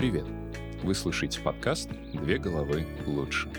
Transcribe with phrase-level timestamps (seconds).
[0.00, 0.24] Привет!
[0.82, 3.50] Вы слышите подкаст «Две головы лучше».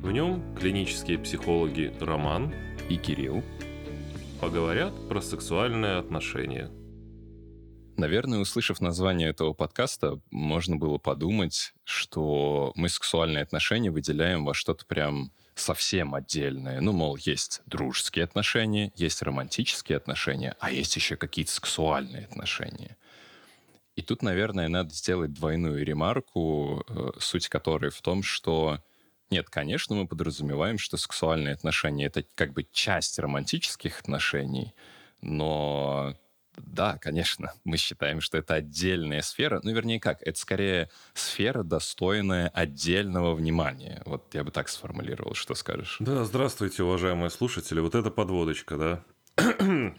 [0.00, 2.52] В нем клинические психологи Роман
[2.88, 3.44] и Кирилл
[4.40, 6.72] поговорят про сексуальные отношения.
[7.96, 14.84] Наверное, услышав название этого подкаста, можно было подумать, что мы сексуальные отношения выделяем во что-то
[14.86, 16.80] прям совсем отдельное.
[16.80, 22.96] Ну, мол, есть дружеские отношения, есть романтические отношения, а есть еще какие-то сексуальные отношения.
[24.00, 28.78] И тут, наверное, надо сделать двойную ремарку, э, суть которой в том, что
[29.28, 34.72] нет, конечно, мы подразумеваем, что сексуальные отношения— это как бы часть романтических отношений,
[35.20, 36.14] но
[36.56, 39.60] да, конечно, мы считаем, что это отдельная сфера.
[39.62, 40.22] Ну, вернее, как?
[40.22, 44.00] Это скорее сфера, достойная отдельного внимания.
[44.06, 45.34] Вот я бы так сформулировал.
[45.34, 45.98] Что скажешь?
[46.00, 47.80] Да, здравствуйте, уважаемые слушатели.
[47.80, 49.04] Вот это подводочка, да?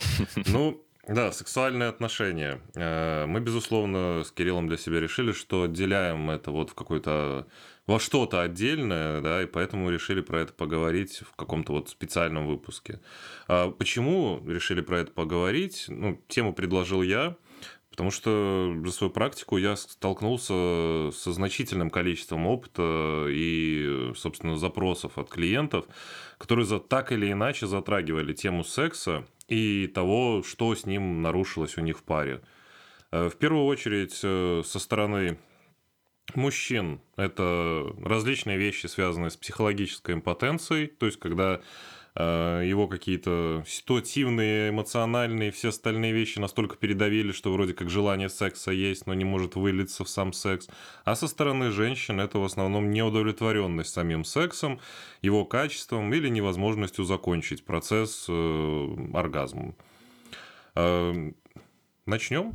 [0.48, 2.61] Ну, да, сексуальные отношения.
[2.75, 7.48] Э, мы, безусловно, с Кириллом для себя решили, что отделяем это вот в какой-то
[7.87, 13.01] во что-то отдельное, да, и поэтому решили про это поговорить в каком-то вот специальном выпуске.
[13.48, 15.85] А почему решили про это поговорить?
[15.90, 17.35] Ну, тему предложил я,
[17.90, 25.29] потому что за свою практику я столкнулся со значительным количеством опыта и, собственно, запросов от
[25.29, 25.85] клиентов,
[26.37, 31.82] которые за так или иначе затрагивали тему секса и того, что с ним нарушилось у
[31.82, 32.41] них в паре.
[33.12, 35.38] Э, в первую очередь, э, со стороны
[36.35, 41.60] мужчин это различные вещи, связанные с психологической импотенцией, то есть когда
[42.15, 49.07] его какие-то ситуативные, эмоциональные, все остальные вещи настолько передавили, что вроде как желание секса есть,
[49.07, 50.68] но не может вылиться в сам секс.
[51.05, 54.81] А со стороны женщин это в основном неудовлетворенность самим сексом,
[55.21, 59.75] его качеством или невозможностью закончить процесс э, оргазмом.
[60.75, 61.31] Э,
[62.05, 62.53] начнем?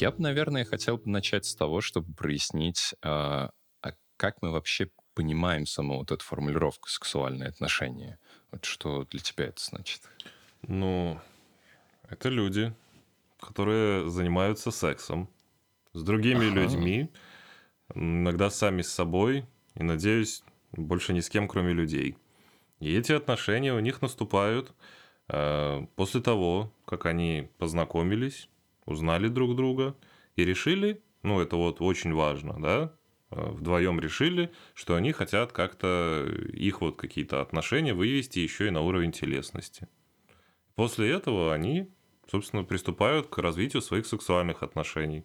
[0.00, 4.90] Я бы, наверное, хотел бы начать с того, чтобы прояснить, а, а как мы вообще
[5.14, 8.18] понимаем саму вот эту формулировку сексуальные отношения.
[8.52, 10.02] Вот что для тебя это значит?
[10.60, 11.18] Ну,
[12.10, 12.74] это люди,
[13.40, 15.30] которые занимаются сексом
[15.94, 16.60] с другими ага.
[16.60, 17.10] людьми,
[17.94, 20.42] иногда сами с собой, и, надеюсь,
[20.72, 22.18] больше ни с кем, кроме людей.
[22.80, 24.74] И эти отношения у них наступают
[25.28, 28.50] э, после того, как они познакомились,
[28.86, 29.96] узнали друг друга
[30.36, 32.96] и решили, ну это вот очень важно, да,
[33.30, 38.80] э, вдвоем решили, что они хотят как-то их вот какие-то отношения вывести еще и на
[38.80, 39.88] уровень телесности.
[40.74, 41.90] После этого они,
[42.30, 45.24] собственно, приступают к развитию своих сексуальных отношений.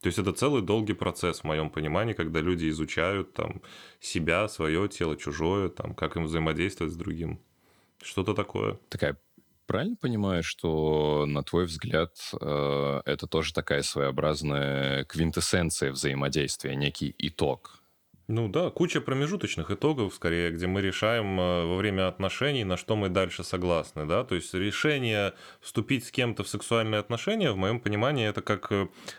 [0.00, 3.62] То есть это целый долгий процесс, в моем понимании, когда люди изучают там
[4.00, 7.40] себя, свое тело, чужое, там, как им взаимодействовать с другим.
[8.02, 8.78] Что-то такое.
[8.90, 9.16] Такая
[9.66, 17.84] правильно понимаю, что, на твой взгляд, э, это тоже такая своеобразная квинтэссенция взаимодействия, некий итог?
[18.26, 22.96] Ну да, куча промежуточных итогов, скорее, где мы решаем э, во время отношений, на что
[22.96, 27.80] мы дальше согласны, да, то есть решение вступить с кем-то в сексуальные отношения, в моем
[27.80, 28.72] понимании, это как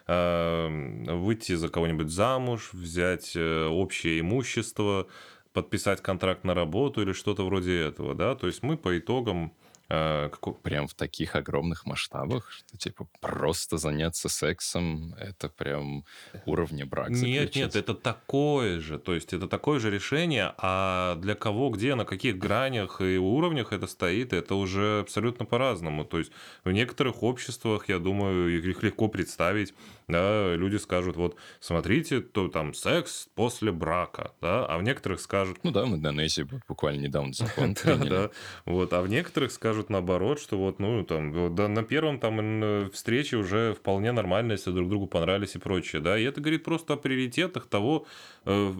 [0.07, 5.05] э, выйти за кого-нибудь замуж, взять э, общее имущество,
[5.53, 9.53] подписать контракт на работу или что-то вроде этого, да, то есть мы по итогам
[9.88, 16.06] а, как, прям в таких огромных масштабах, что типа просто заняться сексом это прям
[16.46, 17.12] уровня брака.
[17.12, 21.94] Нет, нет, это такое же, то есть это такое же решение, а для кого, где,
[21.96, 26.03] на каких гранях и уровнях это стоит, это уже абсолютно по-разному.
[26.03, 26.31] То есть
[26.63, 29.73] в некоторых обществах, я думаю, их легко представить,
[30.07, 35.59] да, люди скажут, вот смотрите, то там секс после брака, да, а в некоторых скажут...
[35.63, 38.09] Ну да, мы в Индонезии буквально недавно закон приняли.
[38.09, 38.29] Да,
[38.66, 42.89] вот, а в некоторых скажут, скажут наоборот, что вот, ну, там, да, на первом там
[42.91, 46.93] встрече уже вполне нормально, если друг другу понравились и прочее, да, и это говорит просто
[46.93, 48.05] о приоритетах того,
[48.45, 48.73] э,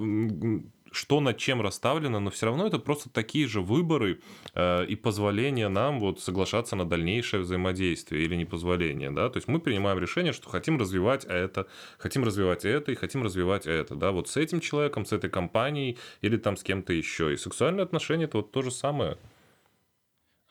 [0.96, 4.22] что над чем расставлено, но все равно это просто такие же выборы
[4.54, 9.48] э, и позволение нам вот соглашаться на дальнейшее взаимодействие или не позволение, да, то есть
[9.48, 14.12] мы принимаем решение, что хотим развивать это, хотим развивать это и хотим развивать это, да,
[14.12, 18.26] вот с этим человеком, с этой компанией или там с кем-то еще, и сексуальные отношения
[18.26, 19.18] это вот то же самое.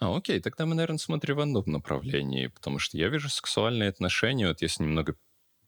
[0.00, 4.49] А, окей, тогда мы, наверное, смотрим в одном направлении, потому что я вижу сексуальные отношения,
[4.49, 5.17] вот если немного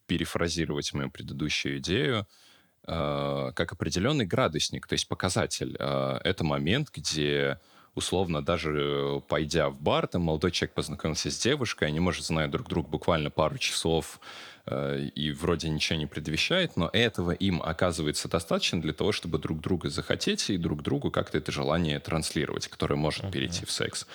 [0.05, 2.27] перефразировать мою предыдущую идею,
[2.87, 5.75] как определенный градусник, то есть показатель.
[5.79, 7.59] Э, это момент, где
[7.95, 12.69] условно даже пойдя в бар, там молодой человек познакомился с девушкой, они, может, знают друг
[12.69, 14.19] друга буквально пару часов,
[14.69, 19.61] Э, и вроде ничего не предвещает, но этого им оказывается достаточно для того, чтобы друг
[19.61, 23.31] друга захотеть и друг другу как-то это желание транслировать, которое может uh-huh.
[23.31, 24.05] перейти в секс.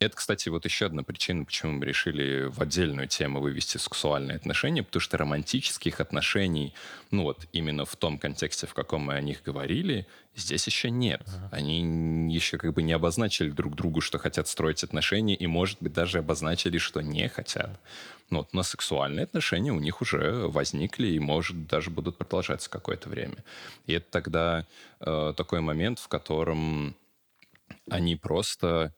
[0.00, 4.82] Это, кстати, вот еще одна причина, почему мы решили в отдельную тему вывести сексуальные отношения,
[4.82, 6.72] потому что романтических отношений,
[7.10, 11.20] ну вот именно в том контексте, в каком мы о них говорили, здесь еще нет.
[11.26, 11.48] Uh-huh.
[11.52, 15.92] Они еще как бы не обозначили друг другу, что хотят строить отношения, и, может быть,
[15.92, 17.78] даже обозначили, что не хотят.
[18.30, 23.10] Ну, вот, но сексуальные отношения у них уже возникли и, может, даже будут продолжаться какое-то
[23.10, 23.44] время.
[23.84, 24.66] И это тогда
[25.00, 26.96] э, такой момент, в котором
[27.90, 28.94] они просто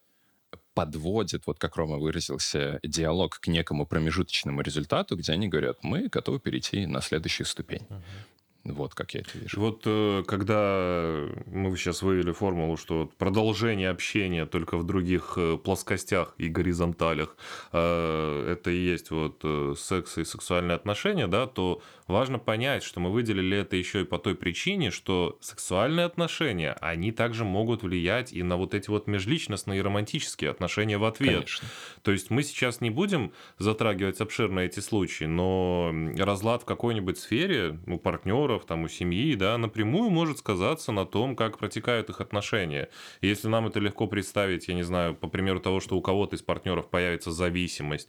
[0.75, 6.39] подводит, вот как Рома выразился, диалог к некому промежуточному результату, где они говорят, мы готовы
[6.39, 7.87] перейти на следующую ступень.
[7.89, 8.03] Uh-huh.
[8.65, 9.61] Вот как я это вижу.
[9.61, 16.35] Вот э, когда мы сейчас вывели формулу, что продолжение общения только в других э, плоскостях
[16.39, 17.37] и горизонталях,
[17.73, 19.45] э, это и есть вот
[19.79, 24.19] секс и сексуальные отношения, да, то важно понять, что мы выделили это еще и по
[24.19, 29.81] той причине, что сексуальные отношения, они также могут влиять и на вот эти вот межличностные
[29.81, 31.35] и романтические отношения в ответ.
[31.35, 31.69] Конечно.
[32.03, 37.79] То есть мы сейчас не будем затрагивать обширно эти случаи, но разлад в какой-нибудь сфере
[37.87, 42.21] у партнера партнеров, там, у семьи, да, напрямую может сказаться на том, как протекают их
[42.21, 42.89] отношения.
[43.23, 46.37] И если нам это легко представить, я не знаю, по примеру того, что у кого-то
[46.37, 48.09] из партнеров появится зависимость,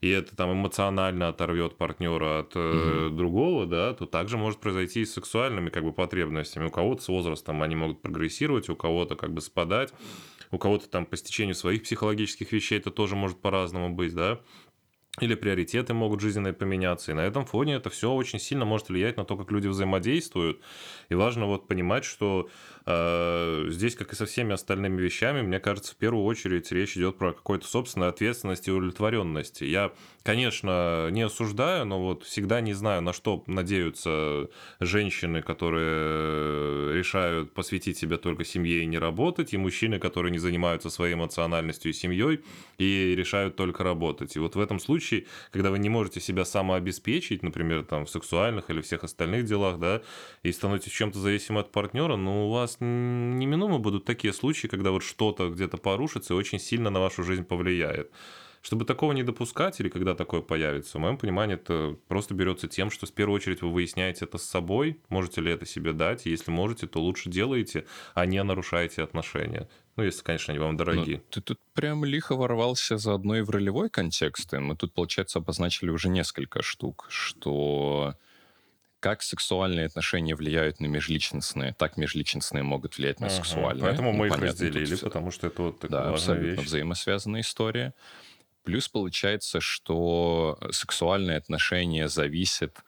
[0.00, 3.16] и это там эмоционально оторвет партнера от э, угу.
[3.16, 6.66] другого, да, то также может произойти и с сексуальными как бы потребностями.
[6.66, 9.94] У кого-то с возрастом они могут прогрессировать, у кого-то как бы спадать,
[10.50, 14.40] у кого-то там по стечению своих психологических вещей это тоже может по-разному быть, да
[15.20, 17.12] или приоритеты могут жизненные поменяться.
[17.12, 20.60] И на этом фоне это все очень сильно может влиять на то, как люди взаимодействуют.
[21.08, 22.48] И важно вот понимать, что
[22.86, 27.32] здесь, как и со всеми остальными вещами, мне кажется, в первую очередь речь идет про
[27.32, 29.62] какую-то собственную ответственность и удовлетворенность.
[29.62, 29.92] Я,
[30.22, 34.48] конечно, не осуждаю, но вот всегда не знаю, на что надеются
[34.80, 40.90] женщины, которые решают посвятить себя только семье и не работать, и мужчины, которые не занимаются
[40.90, 42.40] своей эмоциональностью и семьей
[42.78, 44.36] и решают только работать.
[44.36, 48.70] И вот в этом случае когда вы не можете себя самообеспечить, например, там в сексуальных
[48.70, 50.02] или всех остальных делах, да,
[50.42, 55.02] и становитесь чем-то зависимым от партнера, но у вас неминуемо будут такие случаи, когда вот
[55.02, 58.10] что-то где-то порушится и очень сильно на вашу жизнь повлияет.
[58.62, 62.90] Чтобы такого не допускать или когда такое появится, в моем понимании это просто берется тем,
[62.90, 66.30] что в первую очередь вы выясняете это с собой, можете ли это себе дать, и
[66.30, 67.84] если можете, то лучше делаете,
[68.14, 69.68] а не нарушаете отношения.
[69.96, 71.18] Ну, если, конечно, они вам дорогие.
[71.18, 74.54] Ну, ты тут прям лихо ворвался заодно и в ролевой контекст.
[74.54, 78.14] И мы тут, получается, обозначили уже несколько штук, что
[79.04, 83.84] как сексуальные отношения влияют на межличностные, так межличностные могут влиять на ага, сексуальные.
[83.84, 86.66] Поэтому мы ну, их разделили, потому что это вот такая да, абсолютно вещь.
[86.66, 87.92] взаимосвязанная история.
[88.62, 92.78] Плюс получается, что сексуальные отношения зависят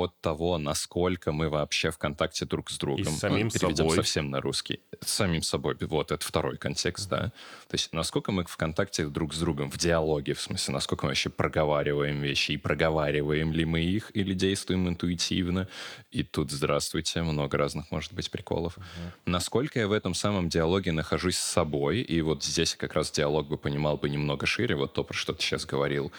[0.00, 3.02] от того, насколько мы вообще в контакте друг с другом.
[3.02, 3.96] И с самим ну, переведем собой.
[3.96, 4.80] совсем на русский.
[5.00, 5.76] С самим собой.
[5.80, 7.32] Вот, это второй контекст, да.
[7.68, 11.10] То есть насколько мы в контакте друг с другом, в диалоге, в смысле, насколько мы
[11.10, 15.68] вообще проговариваем вещи, и проговариваем ли мы их, или действуем интуитивно.
[16.10, 18.78] И тут, здравствуйте, много разных, может быть, приколов.
[18.78, 19.10] Uh-huh.
[19.26, 23.48] Насколько я в этом самом диалоге нахожусь с собой, и вот здесь как раз диалог
[23.48, 26.12] бы понимал бы немного шире, вот то, про что ты сейчас говорил,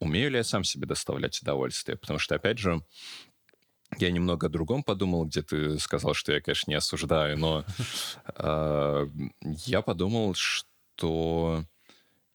[0.00, 1.96] умею ли я сам себе доставлять удовольствие?
[1.96, 2.82] Потому что, опять же,
[3.98, 7.64] я немного о другом подумал, где ты сказал, что я, конечно, не осуждаю, но
[8.26, 9.06] э,
[9.66, 11.64] я подумал, что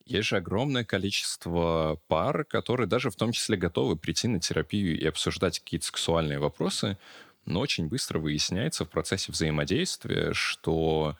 [0.05, 5.05] есть же огромное количество пар, которые даже в том числе готовы прийти на терапию и
[5.05, 6.97] обсуждать какие-то сексуальные вопросы,
[7.45, 11.17] но очень быстро выясняется в процессе взаимодействия, что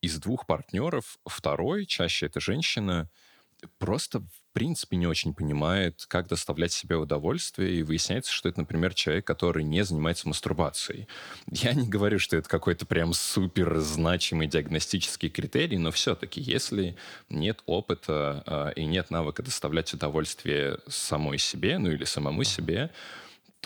[0.00, 3.10] из двух партнеров второй, чаще это женщина,
[3.78, 9.26] просто принципе не очень понимает, как доставлять себе удовольствие, и выясняется, что это, например, человек,
[9.26, 11.08] который не занимается мастурбацией.
[11.50, 16.96] Я не говорю, что это какой-то прям супер значимый диагностический критерий, но все-таки, если
[17.28, 22.90] нет опыта э, и нет навыка доставлять удовольствие самой себе, ну или самому себе,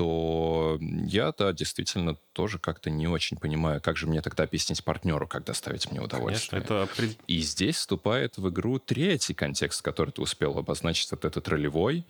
[0.02, 5.28] то я, да, действительно тоже как-то не очень понимаю, как же мне тогда объяснить партнеру,
[5.28, 6.60] как доставить мне удовольствие.
[6.60, 7.14] Конечно, это...
[7.28, 12.04] И здесь вступает в игру третий контекст, который ты успел обозначить, вот этот ролевой,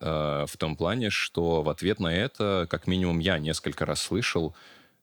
[0.00, 4.54] э, в том плане, что в ответ на это, как минимум, я несколько раз слышал,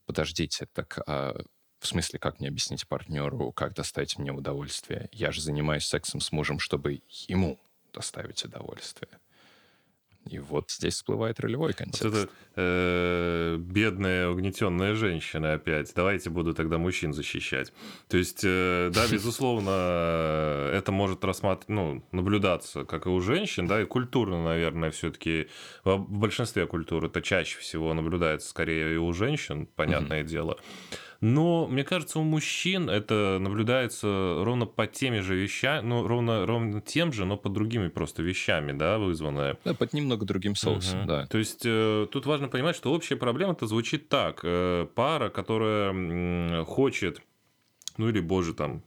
[0.05, 1.35] подождите, так а
[1.79, 5.09] в смысле, как мне объяснить партнеру, как доставить мне удовольствие?
[5.11, 7.59] Я же занимаюсь сексом с мужем, чтобы ему
[7.91, 9.09] доставить удовольствие.
[10.29, 12.03] И вот здесь всплывает ролевой контекст.
[12.03, 15.91] Вот это э, бедная угнетенная женщина опять.
[15.95, 17.73] Давайте буду тогда мужчин защищать.
[18.07, 23.81] То есть, э, да, безусловно, это может рассматривать, ну, наблюдаться, как и у женщин, да,
[23.81, 25.47] и культурно, наверное, все-таки
[25.83, 30.57] в большинстве культур это чаще всего наблюдается скорее и у женщин, понятное дело.
[31.21, 36.81] Но, мне кажется, у мужчин это наблюдается ровно по теми же вещами, ну, ровно, ровно
[36.81, 39.55] тем же, но по другими просто вещами, да, вызванное.
[39.63, 41.07] Да, под немного другим соусом, угу.
[41.07, 41.27] да.
[41.27, 44.39] То есть э, тут важно понимать, что общая проблема-то звучит так.
[44.43, 47.21] Э, пара, которая э, хочет,
[47.97, 48.81] ну или, боже, там,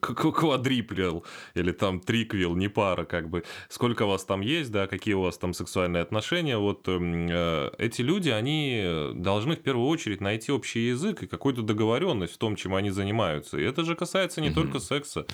[0.00, 3.44] квадриплил или там триквил, не пара, как бы.
[3.68, 6.58] Сколько вас там есть, да, какие у вас там сексуальные отношения.
[6.58, 11.62] Вот эм, э, эти люди, они должны в первую очередь найти общий язык и какую-то
[11.62, 13.58] договоренность в том, чем они занимаются.
[13.58, 14.62] И это же касается не угу.
[14.62, 15.26] только секса.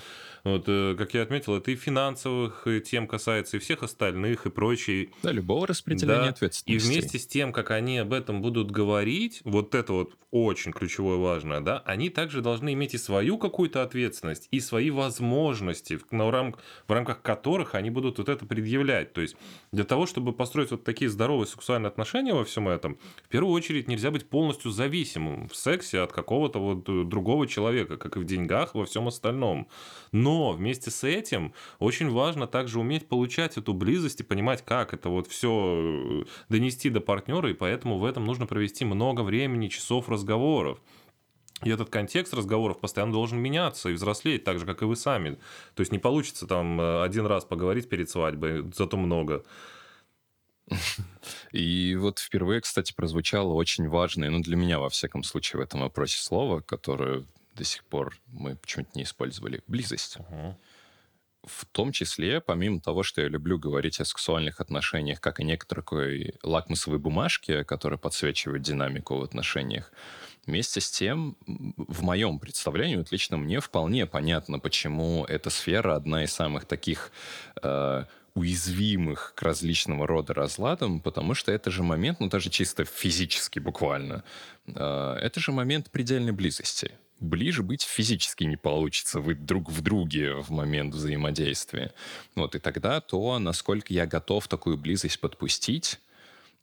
[0.45, 5.09] Вот, э, как я отметил, это и финансовых тем касается, и всех остальных, и прочей.
[5.23, 6.29] Да, любого распределения да.
[6.29, 6.87] ответственности.
[6.87, 11.17] И вместе с тем, как они об этом будут говорить, вот это вот очень ключевое
[11.17, 16.55] важное, да, они также должны иметь и свою какую-то ответственность, и свои возможности, в, рам,
[16.87, 19.13] в рамках которых они будут вот это предъявлять.
[19.13, 19.35] То есть
[19.71, 23.87] для того, чтобы построить вот такие здоровые сексуальные отношения во всем этом, в первую очередь
[23.87, 28.25] нельзя быть полностью зависимым в сексе от какого-то вот э, другого человека, как и в
[28.25, 29.67] деньгах, во всем остальном.
[30.11, 35.09] Но вместе с этим очень важно также уметь получать эту близость и понимать, как это
[35.09, 40.09] вот все э, донести до партнера, и поэтому в этом нужно провести много времени, часов
[40.09, 40.79] разговоров.
[41.63, 45.37] И этот контекст разговоров постоянно должен меняться и взрослеть, так же, как и вы сами.
[45.73, 49.43] То есть не получится там э, один раз поговорить перед свадьбой, зато много.
[51.51, 55.81] И вот впервые, кстати, прозвучало очень важное, ну, для меня, во всяком случае, в этом
[55.81, 57.23] вопросе слово, которое
[57.55, 59.61] до сих пор мы почему-то не использовали.
[59.67, 60.17] Близость.
[60.17, 60.57] Угу.
[61.43, 66.33] В том числе, помимо того, что я люблю говорить о сексуальных отношениях, как и некоторой
[66.41, 69.91] лакмусовой бумажке, которая подсвечивает динамику в отношениях,
[70.45, 76.23] Вместе с тем, в моем представлении, вот лично мне вполне понятно, почему эта сфера одна
[76.23, 77.11] из самых таких
[77.63, 83.57] э, уязвимых к различного рода разладам, потому что это же момент, ну даже чисто физически
[83.57, 84.23] буквально,
[84.67, 90.35] э, это же момент предельной близости ближе быть физически не получится, вы друг в друге
[90.35, 91.93] в момент взаимодействия.
[92.35, 95.99] Вот, и тогда то, насколько я готов такую близость подпустить,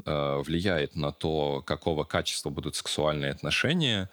[0.05, 4.11] э, влияет на то, какого качества будут сексуальные отношения,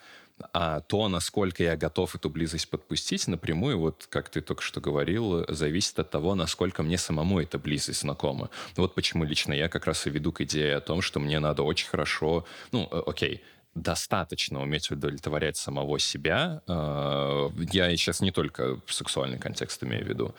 [0.53, 5.46] а то, насколько я готов эту близость подпустить, напрямую, вот как ты только что говорил,
[5.50, 8.50] зависит от того, насколько мне самому эта близость знакома.
[8.75, 11.63] Вот почему лично я как раз и веду к идее о том, что мне надо
[11.63, 13.43] очень хорошо, ну, э, окей,
[13.76, 16.62] достаточно уметь удовлетворять самого себя.
[16.68, 20.36] Э, я сейчас не только сексуальный контекст имею в виду.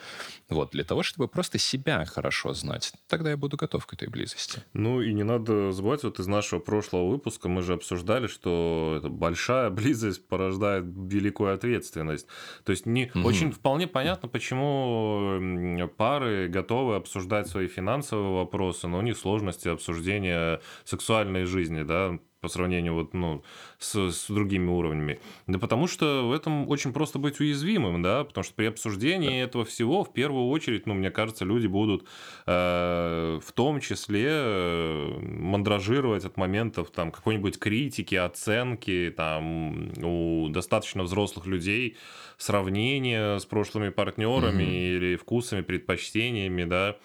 [0.49, 2.93] Вот, для того, чтобы просто себя хорошо знать.
[3.09, 4.63] Тогда я буду готов к этой близости.
[4.73, 9.09] Ну и не надо забывать, вот из нашего прошлого выпуска мы же обсуждали, что это
[9.09, 12.27] большая близость порождает великую ответственность.
[12.65, 13.27] То есть не угу.
[13.27, 21.45] очень вполне понятно, почему пары готовы обсуждать свои финансовые вопросы, но не сложности обсуждения сексуальной
[21.45, 23.43] жизни, да, по сравнению вот, ну,
[23.79, 25.21] с, с другими уровнями?
[25.47, 29.65] Да потому что в этом очень просто быть уязвимым, да, потому что при обсуждении этого
[29.65, 32.07] всего в первую очередь, ну, мне кажется, люди будут
[32.47, 41.03] э, в том числе э, мандражировать от моментов там какой-нибудь критики, оценки, там у достаточно
[41.03, 41.97] взрослых людей
[42.39, 44.97] сравнения с прошлыми партнерами mm-hmm.
[44.97, 46.97] или вкусами, предпочтениями, да,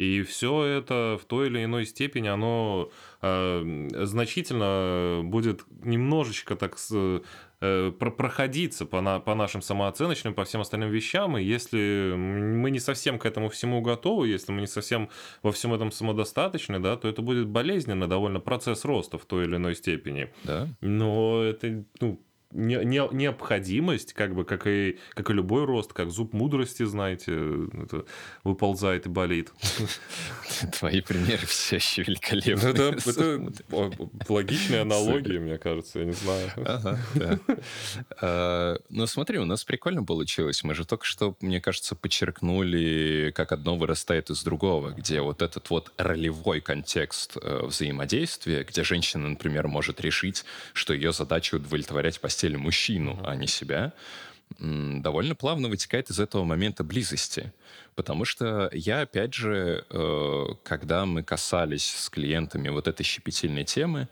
[0.00, 2.90] и все это в той или иной степени, оно
[3.20, 7.20] э, значительно будет немножечко так с,
[7.60, 12.80] э, проходиться по, на, по нашим самооценочным, по всем остальным вещам, и если мы не
[12.80, 15.10] совсем к этому всему готовы, если мы не совсем
[15.42, 19.56] во всем этом самодостаточны, да, то это будет болезненно довольно процесс роста в той или
[19.56, 20.32] иной степени.
[20.44, 20.66] Да.
[20.80, 22.18] Но это, ну,
[22.52, 27.32] не, не, необходимость, как бы, как и, как и любой рост, как зуб мудрости, знаете,
[27.82, 28.04] это
[28.42, 29.52] выползает и болит.
[30.78, 32.68] Твои примеры все еще великолепны.
[32.68, 36.50] Это, это логичная аналогия, мне кажется, я не знаю.
[36.56, 37.38] Ага, да.
[38.20, 40.64] а, ну, смотри, у нас прикольно получилось.
[40.64, 45.70] Мы же только что, мне кажется, подчеркнули, как одно вырастает из другого, где вот этот
[45.70, 52.39] вот ролевой контекст э, взаимодействия, где женщина, например, может решить, что ее задача удовлетворять постель
[52.40, 53.92] постели мужчину, а не себя,
[54.58, 57.52] довольно плавно вытекает из этого момента близости.
[57.94, 64.08] Потому что я, опять же, э, когда мы касались с клиентами вот этой щепетильной темы,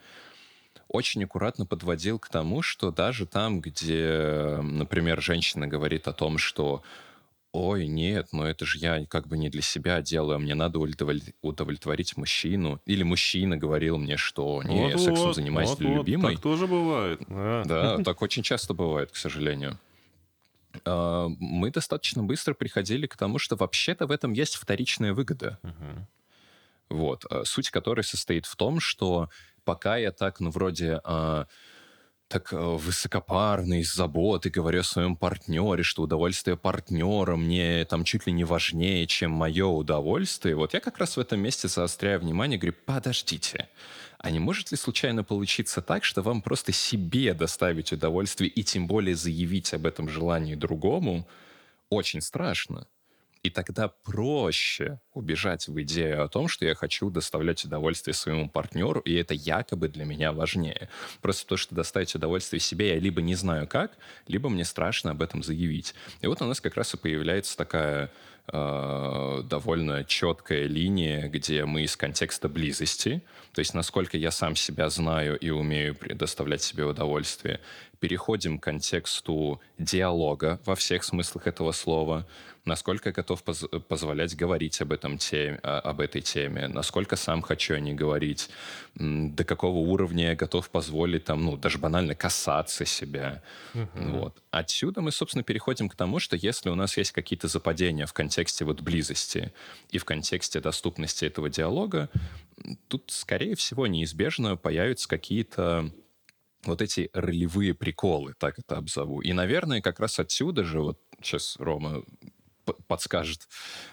[0.89, 6.83] очень аккуратно подводил к тому, что даже там, где, например, женщина говорит о том, что
[7.59, 10.79] ой, нет, но это же я как бы не для себя делаю, а мне надо
[10.79, 12.81] удовлетворить мужчину.
[12.87, 16.35] Или мужчина говорил мне, что не, вот, я сексом вот, занимаюсь вот, для любимой.
[16.35, 17.21] Так тоже бывает.
[17.29, 17.65] Да.
[17.65, 19.79] да, так очень часто бывает, к сожалению.
[20.85, 25.59] А, мы достаточно быстро приходили к тому, что вообще-то в этом есть вторичная выгода.
[25.65, 26.97] Угу.
[27.01, 27.25] Вот.
[27.29, 29.31] А, суть которой состоит в том, что
[29.65, 31.01] пока я так, ну, вроде
[32.29, 38.27] так э, высокопарный, с заботой говорю о своем партнере, что удовольствие партнера мне там чуть
[38.27, 40.55] ли не важнее, чем мое удовольствие.
[40.55, 43.69] Вот я как раз в этом месте заостряю внимание, говорю, подождите,
[44.19, 48.87] а не может ли случайно получиться так, что вам просто себе доставить удовольствие и тем
[48.87, 51.27] более заявить об этом желании другому
[51.89, 52.87] очень страшно?
[53.43, 59.01] И тогда проще убежать в идею о том, что я хочу доставлять удовольствие своему партнеру,
[59.01, 60.89] и это якобы для меня важнее.
[61.21, 65.23] Просто то, что доставить удовольствие себе, я либо не знаю как, либо мне страшно об
[65.23, 65.95] этом заявить.
[66.21, 68.11] И вот у нас как раз и появляется такая
[68.53, 74.89] э, довольно четкая линия, где мы из контекста близости, то есть насколько я сам себя
[74.91, 77.61] знаю и умею предоставлять себе удовольствие,
[78.01, 82.27] переходим к контексту диалога во всех смыслах этого слова,
[82.65, 87.75] насколько я готов поз позволять говорить об, этом теме, об этой теме, насколько сам хочу
[87.75, 88.51] о ней говорить,
[88.99, 93.43] до какого уровня я готов позволить там, ну, даже банально касаться себя.
[93.75, 94.11] Uh-huh.
[94.11, 94.43] Вот.
[94.51, 98.65] Отсюда мы, собственно, переходим к тому, что если у нас есть какие-то западения в контексте
[98.65, 99.53] вот близости
[99.91, 102.09] и в контексте доступности этого диалога,
[102.89, 105.93] тут, скорее всего, неизбежно появятся какие-то
[106.65, 109.21] вот эти ролевые приколы, так это обзову.
[109.21, 112.03] И, наверное, как раз отсюда же, вот сейчас Рома
[112.89, 113.47] подскажет.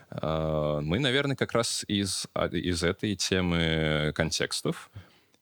[0.09, 4.89] А, мы, наверное, как раз из, а, из этой темы контекстов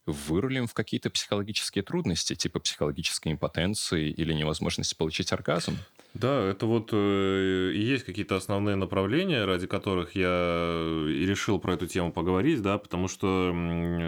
[0.05, 5.77] вырулим в какие-то психологические трудности, типа психологической импотенции или невозможности получить оргазм.
[6.13, 11.73] Да, это вот э, и есть какие-то основные направления, ради которых я и решил про
[11.73, 13.51] эту тему поговорить, да, потому что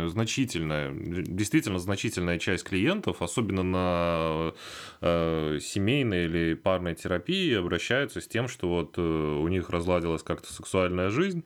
[0.08, 4.54] значительная, действительно значительная часть клиентов, особенно на
[5.02, 10.54] э, семейной или парной терапии, обращаются с тем, что вот э, у них разладилась как-то
[10.54, 11.44] сексуальная жизнь,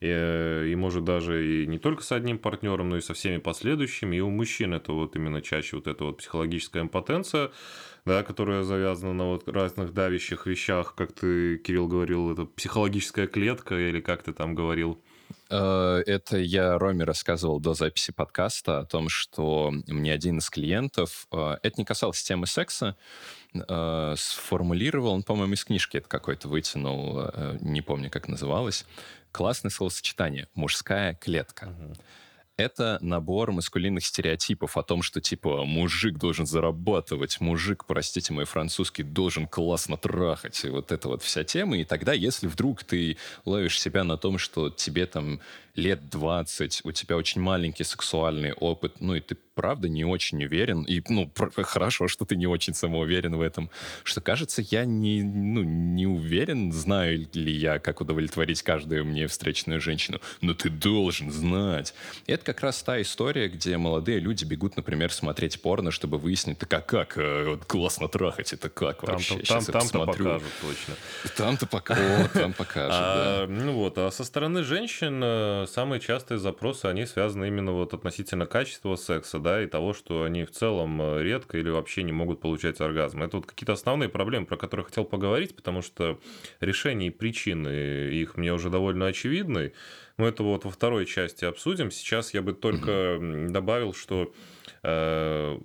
[0.00, 4.16] и, и может даже и не только с одним партнером, но и со всеми последующими.
[4.16, 7.50] И у мужчин это вот именно чаще вот эта вот психологическая импотенция,
[8.04, 13.76] да, которая завязана на вот разных давящих вещах, как ты, Кирилл, говорил, это психологическая клетка
[13.76, 15.02] или как ты там говорил.
[15.50, 21.26] Э, это я Роме рассказывал до записи подкаста о том, что мне один из клиентов,
[21.32, 22.96] э, это не касалось темы секса,
[23.54, 28.84] э, сформулировал, он, по-моему, из книжки это какой-то вытянул, не помню, как называлось,
[29.32, 31.66] классное словосочетание «мужская клетка».
[31.66, 31.94] Угу.
[32.58, 39.04] Это набор маскулинных стереотипов о том, что, типа, мужик должен зарабатывать, мужик, простите мой французский,
[39.04, 40.64] должен классно трахать.
[40.64, 41.78] И вот эта вот вся тема.
[41.78, 45.40] И тогда, если вдруг ты ловишь себя на том, что тебе там
[45.78, 50.82] лет 20, у тебя очень маленький сексуальный опыт, ну и ты правда не очень уверен,
[50.82, 51.32] и, ну,
[51.64, 53.70] хорошо, что ты не очень самоуверен в этом,
[54.04, 59.80] что, кажется, я не, ну, не уверен, знаю ли я, как удовлетворить каждую мне встречную
[59.80, 61.92] женщину, но ты должен знать.
[62.26, 66.58] И это как раз та история, где молодые люди бегут, например, смотреть порно, чтобы выяснить,
[66.58, 69.38] так а как, э, вот классно трахать, это как там вообще?
[69.38, 70.94] Там, там, там-то покажут точно.
[71.36, 76.86] Там-то покажут, там покажут, а, Ну вот, а со стороны женщин э, самые частые запросы,
[76.86, 81.22] они связаны именно вот относительно качества секса, да, и того, что они в целом э,
[81.22, 83.22] редко или вообще не могут получать оргазм.
[83.22, 86.18] Это вот какие-то основные проблемы, про которые хотел поговорить, потому что
[86.60, 89.72] решения и причины их мне уже довольно очевидны.
[90.16, 91.90] Но это вот во второй части обсудим.
[91.92, 94.32] Сейчас я бы только добавил, что
[94.82, 95.58] э,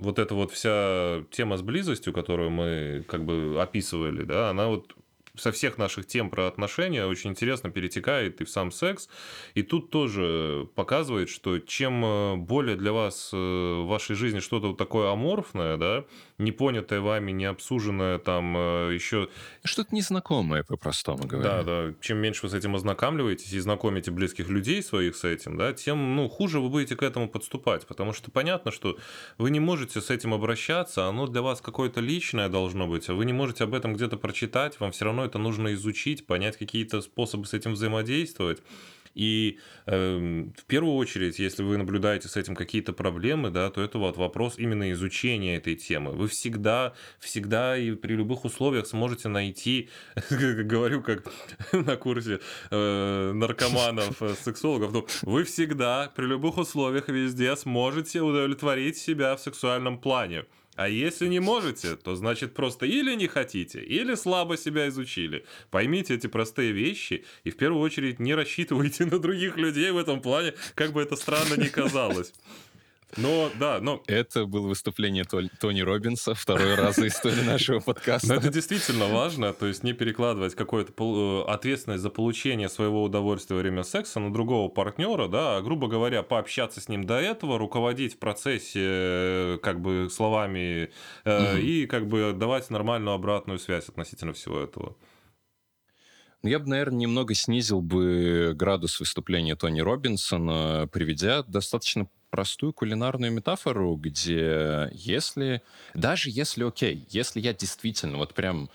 [0.00, 4.94] вот эта вот вся тема с близостью, которую мы как бы описывали, да, она вот
[5.36, 9.08] со всех наших тем про отношения очень интересно перетекает и в сам секс.
[9.54, 14.68] И тут тоже показывает, что чем э, более для вас э, в вашей жизни что-то
[14.68, 16.04] вот такое аморфное, да,
[16.36, 19.28] непонятое вами, не обсуженное там э, еще...
[19.64, 21.62] Что-то незнакомое, по-простому говоря.
[21.62, 21.94] Да, да.
[22.00, 26.14] Чем меньше вы с этим ознакомливаетесь и знакомите близких людей своих с этим, да, тем
[26.14, 27.86] ну, хуже вы будете к этому подступать.
[27.86, 28.98] Потому что понятно, что
[29.38, 33.24] вы не можете с этим обращаться, оно для вас какое-то личное должно быть, а вы
[33.24, 37.00] не можете об этом где-то прочитать, вам все равно равно это нужно изучить, понять какие-то
[37.00, 38.60] способы с этим взаимодействовать.
[39.14, 43.98] И э, в первую очередь, если вы наблюдаете с этим какие-то проблемы, да, то это
[43.98, 46.12] вот вопрос именно изучения этой темы.
[46.12, 49.90] Вы всегда, всегда и при любых условиях сможете найти,
[50.30, 51.30] говорю как
[51.72, 58.96] на курсе э, наркоманов, э, сексологов, ну, вы всегда при любых условиях везде сможете удовлетворить
[58.96, 60.46] себя в сексуальном плане.
[60.74, 65.44] А если не можете, то значит просто или не хотите, или слабо себя изучили.
[65.70, 70.22] Поймите эти простые вещи и в первую очередь не рассчитывайте на других людей в этом
[70.22, 72.32] плане, как бы это странно ни казалось.
[73.16, 74.02] Но, да, но...
[74.06, 78.28] Это было выступление Тони Робинса, второй раз за историю нашего подкаста.
[78.28, 83.56] Но это действительно важно, то есть не перекладывать какую-то э, ответственность за получение своего удовольствия
[83.56, 87.58] во время секса на другого партнера, да, а, грубо говоря, пообщаться с ним до этого,
[87.58, 90.90] руководить в процессе э, как бы словами
[91.24, 91.58] угу.
[91.58, 94.96] и как бы давать нормальную обратную связь относительно всего этого.
[96.42, 103.30] Ну, я бы, наверное, немного снизил бы градус выступления Тони Робинсона, приведя достаточно простую кулинарную
[103.30, 108.70] метафору, где если, даже если, окей, если я действительно вот прям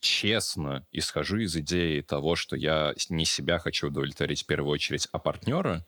[0.00, 5.18] честно исхожу из идеи того, что я не себя хочу удовлетворить в первую очередь, а
[5.18, 5.84] партнера,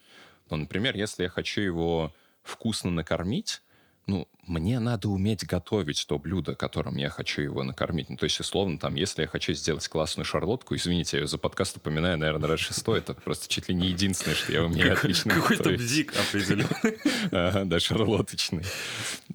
[0.48, 3.62] то, например, если я хочу его вкусно накормить,
[4.06, 8.10] ну, мне надо уметь готовить то блюдо, которым я хочу его накормить.
[8.10, 11.38] Ну, то есть, условно, там, если я хочу сделать классную шарлотку, извините, я ее за
[11.38, 15.34] подкаст упоминаю, наверное, раз шестой, это просто чуть ли не единственное, что я умею отлично
[15.34, 16.98] Какой-то бзик определенный.
[17.66, 18.64] да, шарлоточный.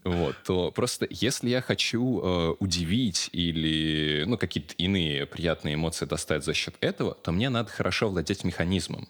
[0.04, 6.44] Вот, то просто если я хочу э, удивить или, ну, какие-то иные приятные эмоции достать
[6.44, 9.08] за счет этого, то мне надо хорошо владеть механизмом.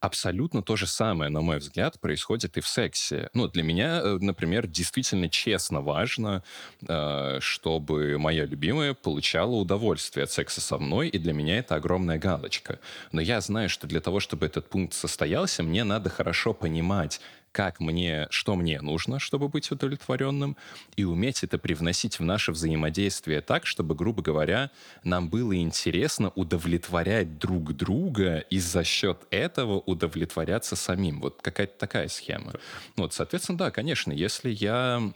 [0.00, 3.28] Абсолютно то же самое, на мой взгляд, происходит и в сексе.
[3.34, 6.42] Ну, для меня, э, например, действительно честно важно,
[6.88, 12.18] э, чтобы моя любимая получала удовольствие от секса со мной, и для меня это огромная
[12.18, 12.78] галочка.
[13.12, 17.20] Но я знаю, что для того, чтобы этот пункт состоялся, мне надо хорошо понимать,
[17.52, 20.56] как мне, что мне нужно, чтобы быть удовлетворенным,
[20.96, 24.70] и уметь это привносить в наше взаимодействие так, чтобы, грубо говоря,
[25.02, 31.20] нам было интересно удовлетворять друг друга и за счет этого удовлетворяться самим.
[31.20, 32.54] Вот какая-то такая схема.
[32.96, 35.12] Вот, соответственно, да, конечно, если я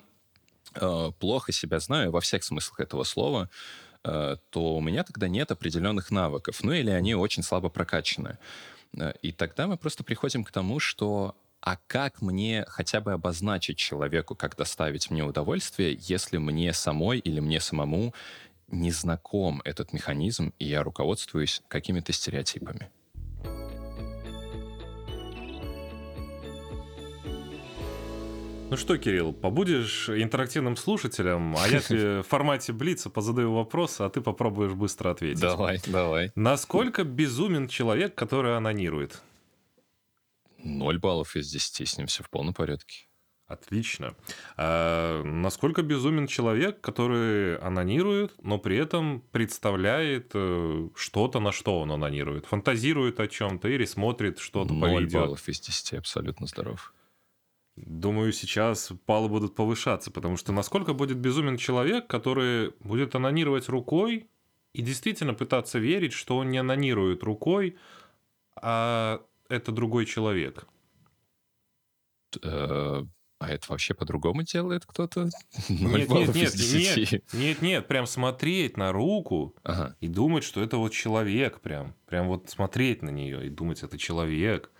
[0.75, 3.49] э, плохо себя знаю во всех смыслах этого слова,
[4.03, 8.39] э, то у меня тогда нет определенных навыков, ну или они очень слабо прокачаны.
[8.99, 13.79] Э, и тогда мы просто приходим к тому, что а как мне хотя бы обозначить
[13.79, 18.15] человеку, как доставить мне удовольствие, если мне самой или мне самому
[18.69, 22.91] не знаком этот механизм, и я руководствуюсь какими-то стереотипами?
[28.71, 34.11] Ну что, Кирилл, побудешь интерактивным слушателем, а я тебе в формате Блица позадаю вопросы, а
[34.11, 35.41] ты попробуешь быстро ответить.
[35.41, 36.31] Давай, давай.
[36.35, 39.23] Насколько безумен человек, который анонирует?
[40.65, 43.07] 0 баллов из 10, с ним все в полном порядке.
[43.47, 44.17] Отлично.
[44.57, 51.93] А насколько безумен человек, который анонирует, но при этом представляет э, что-то, на что он
[51.93, 52.47] анонирует?
[52.47, 55.21] Фантазирует о чем-то или смотрит что-то по видео?
[55.21, 56.95] баллов из 10, абсолютно здоров.
[57.77, 64.29] Думаю, сейчас баллы будут повышаться, потому что насколько будет безумен человек, который будет анонировать рукой
[64.73, 67.77] и действительно пытаться верить, что он не анонирует рукой,
[68.57, 70.67] а это другой человек.
[72.43, 73.05] Э,
[73.39, 75.29] а это вообще по-другому делает кто-то?
[75.69, 79.97] Нет, нет, нет, нет, нет, нет, прям смотреть на руку ага.
[80.01, 81.95] и думать, что это вот человек прям.
[82.07, 84.71] Прям вот смотреть на нее и думать, это человек.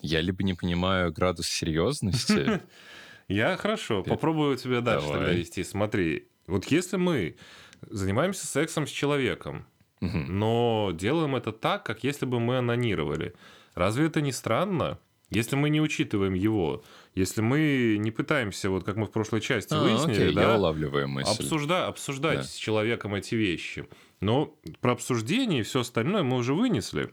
[0.00, 2.62] Я либо не понимаю градус серьезности.
[3.28, 5.62] Я хорошо, попробую тебя дальше тогда вести.
[5.62, 7.36] Смотри, вот если мы
[7.82, 9.66] занимаемся сексом с человеком,
[10.00, 13.34] но делаем это так, как если бы мы анонировали.
[13.74, 14.98] Разве это не странно?
[15.30, 16.82] Если мы не учитываем его,
[17.14, 20.56] если мы не пытаемся, вот как мы в прошлой части а, выяснили, окей, да, я
[20.56, 21.30] улавливаю мысль.
[21.30, 22.44] Обсужда, обсуждать да.
[22.44, 23.86] с человеком эти вещи.
[24.20, 27.10] Но про обсуждение и все остальное мы уже вынесли.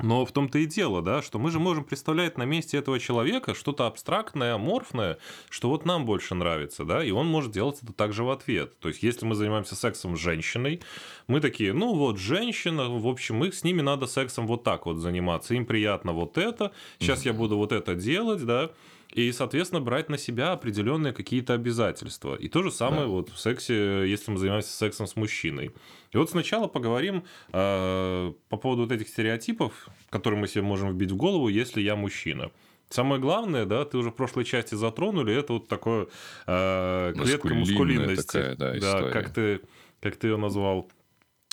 [0.00, 3.54] Но в том-то и дело, да, что мы же можем представлять на месте этого человека
[3.54, 5.18] что-то абстрактное, аморфное,
[5.50, 8.78] что вот нам больше нравится, да, и он может делать это также в ответ.
[8.78, 10.82] То есть, если мы занимаемся сексом с женщиной,
[11.26, 14.98] мы такие, ну вот женщина, в общем, мы с ними надо сексом вот так вот
[14.98, 18.70] заниматься, им приятно вот это, сейчас я буду вот это делать, да,
[19.12, 22.34] и, соответственно, брать на себя определенные какие-то обязательства.
[22.34, 23.08] И то же самое да.
[23.08, 25.72] вот в сексе, если мы занимаемся сексом с мужчиной.
[26.12, 31.10] И вот сначала поговорим э, по поводу вот этих стереотипов, которые мы себе можем вбить
[31.10, 32.50] в голову, если я мужчина.
[32.90, 36.08] Самое главное, да, ты уже в прошлой части затронули, это вот такое
[36.46, 38.26] э, клетка мускулинности.
[38.26, 39.60] Такая, да, да, как ты,
[40.00, 40.90] как ты ее назвал.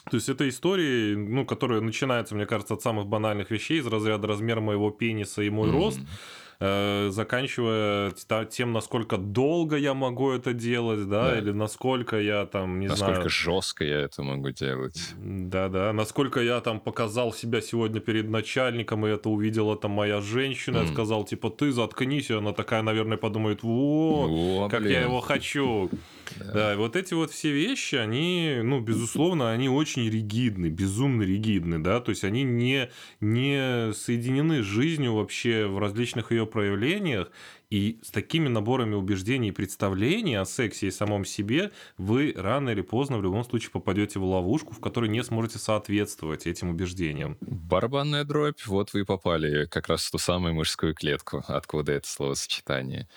[0.10, 4.28] То есть это истории, ну, которые начинаются, мне кажется, от самых банальных вещей из разряда
[4.28, 5.74] размера моего пениса и мой mm-hmm.
[5.74, 6.00] рост.
[6.60, 8.14] Э, заканчивая
[8.50, 11.38] тем, насколько долго я могу это делать, да, да.
[11.38, 13.24] или насколько я там, не насколько знаю...
[13.26, 15.14] Насколько жестко я это могу делать.
[15.18, 20.78] Да-да, насколько я там показал себя сегодня перед начальником, и это увидела там моя женщина,
[20.78, 20.94] mm.
[20.94, 24.94] сказал, типа, ты заткнись, и она такая, наверное, подумает, вот, О, как блин.
[24.94, 25.90] я его хочу.
[26.38, 26.52] Да.
[26.52, 32.00] да, вот эти вот все вещи, они, ну, безусловно, они очень ригидны, безумно ригидны, да,
[32.00, 37.32] то есть они не, не соединены с жизнью вообще в различных ее ее проявлениях,
[37.70, 42.82] и с такими наборами убеждений и представлений о сексе и самом себе вы рано или
[42.82, 47.38] поздно в любом случае попадете в ловушку, в которой не сможете соответствовать этим убеждениям.
[47.42, 52.08] Барабанная дробь, вот вы и попали как раз в ту самую мужскую клетку, откуда это
[52.08, 53.10] словосочетание.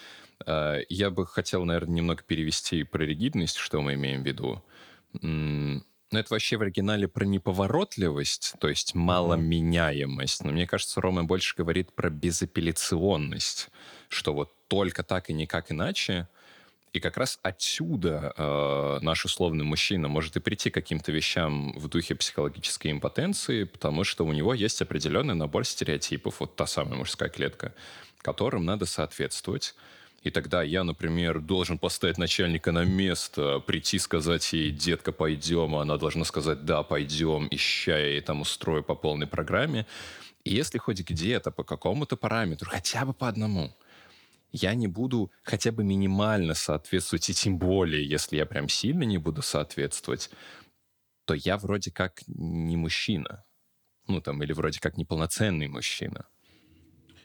[0.46, 4.62] А, я бы хотел, наверное, немного перевести про ригидность, что мы имеем в виду.
[6.11, 10.42] Но это вообще в оригинале про неповоротливость, то есть маломеняемость.
[10.42, 13.68] Но мне кажется, Рома больше говорит про безапелляционность,
[14.09, 16.29] что вот только так и никак иначе.
[16.94, 21.88] И как раз отсюда э, наш условный мужчина может и прийти к каким-то вещам в
[21.88, 27.29] духе психологической импотенции, потому что у него есть определенный набор стереотипов, вот та самая мужская
[27.29, 27.74] клетка,
[28.22, 29.74] которым надо соответствовать.
[30.22, 35.83] И тогда я, например, должен поставить начальника на место, прийти сказать ей, детка, пойдем, а
[35.83, 39.87] она должна сказать, да, пойдем, ища ей там устрою по полной программе.
[40.44, 43.72] И если хоть где-то по какому-то параметру, хотя бы по одному,
[44.50, 49.18] я не буду хотя бы минимально соответствовать, и тем более, если я прям сильно не
[49.18, 50.31] буду соответствовать,
[51.26, 53.44] то я вроде как не мужчина.
[54.07, 56.26] Ну, там, или вроде как неполноценный мужчина.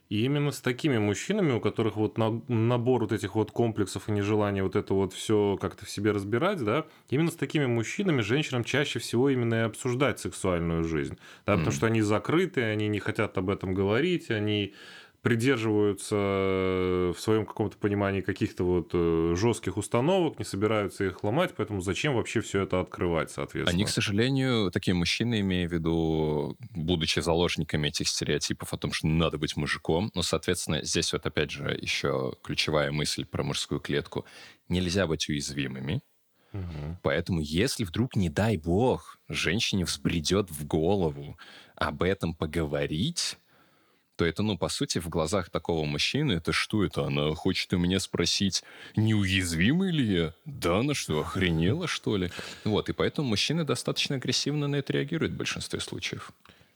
[0.09, 4.61] И именно с такими мужчинами, у которых вот набор вот этих вот комплексов и нежелания
[4.61, 8.99] вот это вот все как-то в себе разбирать, да, именно с такими мужчинами женщинам чаще
[8.99, 11.57] всего именно и обсуждать сексуальную жизнь, да, mm.
[11.57, 14.73] потому что они закрыты, они не хотят об этом говорить, они
[15.23, 21.79] придерживаются в своем каком-то понимании каких-то вот э, жестких установок, не собираются их ломать, поэтому
[21.79, 23.73] зачем вообще все это открывать, соответственно?
[23.73, 29.07] Они, к сожалению, такие мужчины, имея в виду, будучи заложниками этих стереотипов о том, что
[29.07, 34.25] надо быть мужиком, но, соответственно, здесь вот опять же еще ключевая мысль про мужскую клетку.
[34.67, 36.01] Нельзя быть уязвимыми,
[36.53, 36.99] Угу.
[37.01, 41.35] Поэтому, если вдруг, не дай бог, женщине взбредет в голову
[41.75, 43.39] об этом поговорить,
[44.15, 47.05] то это, ну, по сути, в глазах такого мужчины, это что это?
[47.05, 48.63] Она хочет у меня спросить,
[48.95, 50.33] неуязвимый ли я?
[50.45, 52.31] Да, она что, охренела, что ли?
[52.63, 56.31] Вот, и поэтому мужчины достаточно агрессивно на это реагируют в большинстве случаев.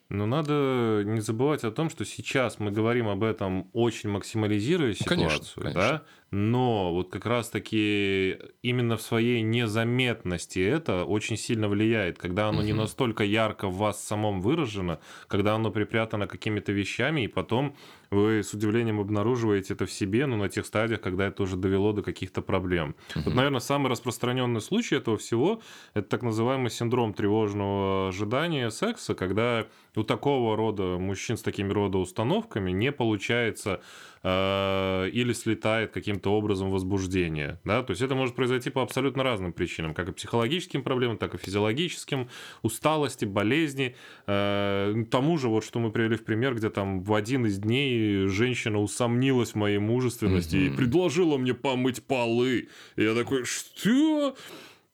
[0.09, 5.17] Но надо не забывать о том, что сейчас мы говорим об этом очень максимализируя ситуацию,
[5.17, 5.81] конечно, конечно.
[5.81, 6.03] да?
[6.29, 12.67] Но вот как раз-таки именно в своей незаметности это очень сильно влияет, когда оно угу.
[12.67, 17.75] не настолько ярко в вас самом выражено, когда оно припрятано какими-то вещами, и потом
[18.09, 21.93] вы с удивлением обнаруживаете это в себе, но на тех стадиях, когда это уже довело
[21.93, 22.95] до каких-то проблем.
[23.15, 23.23] Угу.
[23.25, 25.61] Вот, наверное, самый распространенный случай этого всего–
[25.93, 31.97] это так называемый синдром тревожного ожидания секса, когда у такого рода мужчин с такими рода
[31.97, 33.81] установками не получается
[34.27, 37.59] э, или слетает каким-то образом возбуждение.
[37.63, 37.81] Да?
[37.83, 41.37] То есть это может произойти по абсолютно разным причинам, как и психологическим проблемам, так и
[41.37, 42.27] физиологическим,
[42.61, 43.95] усталости, болезни.
[44.27, 48.27] Э, тому же, вот что мы привели в пример, где там в один из дней
[48.27, 50.73] женщина усомнилась в моей мужественности mm-hmm.
[50.73, 52.67] и предложила мне помыть полы.
[52.97, 54.35] И я такой, что?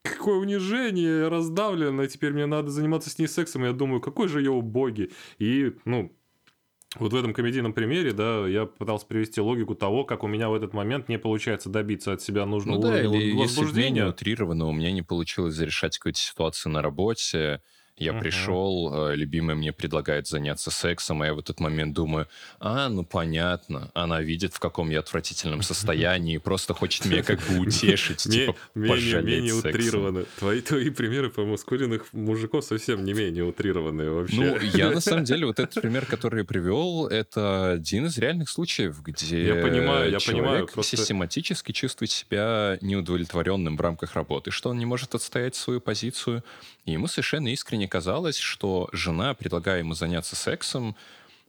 [0.04, 3.64] какое унижение, я раздавлен, а теперь мне надо заниматься с ней сексом.
[3.64, 5.12] Я думаю, какой же я боги.
[5.40, 6.12] И, ну,
[7.00, 10.54] вот в этом комедийном примере, да, я пытался привести логику того, как у меня в
[10.54, 14.02] этот момент не получается добиться от себя нужного ну, уровня да, или возбуждения.
[14.02, 17.62] Если утрированно у меня не получилось зарешать какую-то ситуацию на работе,
[17.98, 18.20] я uh-huh.
[18.20, 22.28] пришел, э, любимая мне предлагает заняться сексом, а я в этот момент думаю,
[22.60, 27.60] а, ну понятно, она видит, в каком я отвратительном состоянии, просто хочет меня как бы
[27.60, 30.26] утешить, типа Менее утрированно.
[30.40, 34.36] Твои твои примеры по мускулинных мужиков совсем не менее утрированные вообще.
[34.36, 38.50] Ну, я на самом деле, вот этот пример, который я привел, это один из реальных
[38.50, 40.98] случаев, где я понимаю, я понимаю, просто...
[40.98, 46.44] систематически чувствует себя неудовлетворенным в рамках работы, что он не может отстоять свою позицию,
[46.86, 50.96] и ему совершенно искренне казалось, что жена, предлагая ему заняться сексом,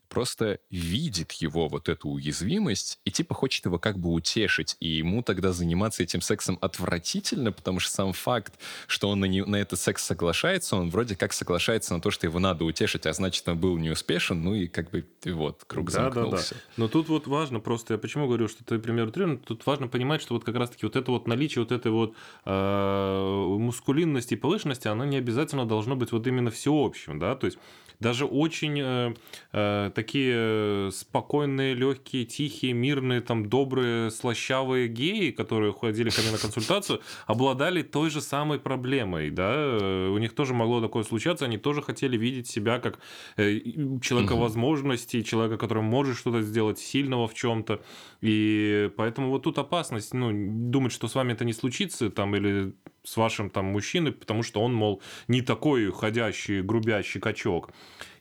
[0.08, 4.76] просто видит его вот эту уязвимость и типа хочет его как бы утешить.
[4.80, 8.54] И ему тогда заниматься этим сексом отвратительно, потому что сам факт,
[8.86, 12.26] что он на, не, на этот секс соглашается, он вроде как соглашается на то, что
[12.26, 16.04] его надо утешить, а значит, он был неуспешен, ну и как бы вот, круг да,
[16.04, 16.54] замкнулся.
[16.54, 16.72] Да, да.
[16.76, 20.22] Но тут вот важно просто, я почему говорю, что ты пример утрированный, тут важно понимать,
[20.22, 22.14] что вот как раз-таки вот это вот наличие вот этой вот
[22.44, 27.58] э, мускулинности и повышенности, оно не обязательно должно быть вот именно всеобщим, да, то есть
[28.00, 29.14] даже очень э,
[29.52, 36.38] э, такие спокойные, легкие, тихие, мирные, там добрые, слащавые геи, которые ходили ко мне на
[36.38, 39.78] консультацию, обладали той же самой проблемой, да,
[40.10, 42.98] у них тоже могло такое случаться, они тоже хотели видеть себя как
[43.36, 43.60] э,
[44.00, 47.82] человека возможностей, человека, который может что-то сделать сильного в чем-то,
[48.20, 52.74] и поэтому вот тут опасность, ну, думать, что с вами это не случится, там, или
[53.04, 57.70] с вашим там мужчиной, потому что он, мол, не такой ходящий, грубящий качок.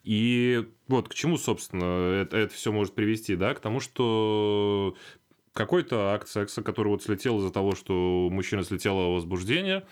[0.03, 4.95] И вот к чему, собственно, это, это все может привести, да, к тому, что
[5.53, 9.85] какой-то акт секса, который вот слетел из-за того, что у мужчины слетело возбуждение,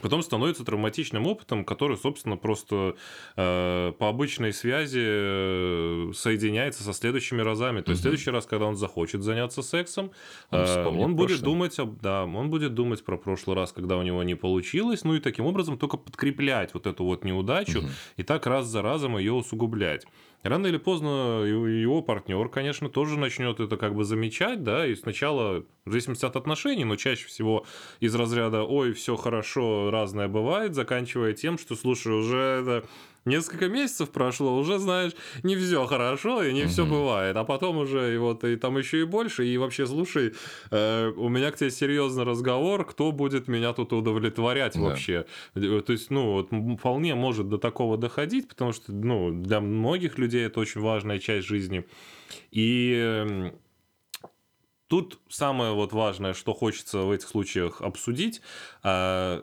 [0.00, 2.96] потом становится травматичным опытом, который, собственно, просто
[3.36, 7.82] э, по обычной связи э, соединяется со следующими разами.
[7.82, 10.12] То есть, в следующий раз, когда он захочет заняться сексом,
[10.50, 14.02] э, он, он будет думать, об, да, он будет думать про прошлый раз, когда у
[14.02, 17.88] него не получилось, ну и таким образом только подкреплять вот эту вот неудачу угу.
[18.16, 20.06] и так раз за разом ее усугублять.
[20.42, 25.64] Рано или поздно его партнер, конечно, тоже начнет это как бы замечать, да, и сначала,
[25.84, 27.64] в зависимости от отношений, но чаще всего
[28.00, 32.84] из разряда «Ой, все хорошо, разное бывает», заканчивая тем, что, слушай, уже это
[33.24, 37.36] несколько месяцев прошло, уже, знаешь, не все хорошо и не все бывает.
[37.36, 39.46] А потом уже и вот и там еще и больше.
[39.46, 40.34] И вообще, слушай,
[40.70, 44.80] э, у меня к тебе серьезный разговор, кто будет меня тут удовлетворять да.
[44.80, 45.26] вообще.
[45.54, 50.46] То есть, ну, вот вполне может до такого доходить, потому что, ну, для многих людей
[50.46, 51.84] это очень важная часть жизни.
[52.50, 53.50] И
[54.92, 58.42] Тут самое вот важное, что хочется в этих случаях обсудить,
[58.82, 59.42] а,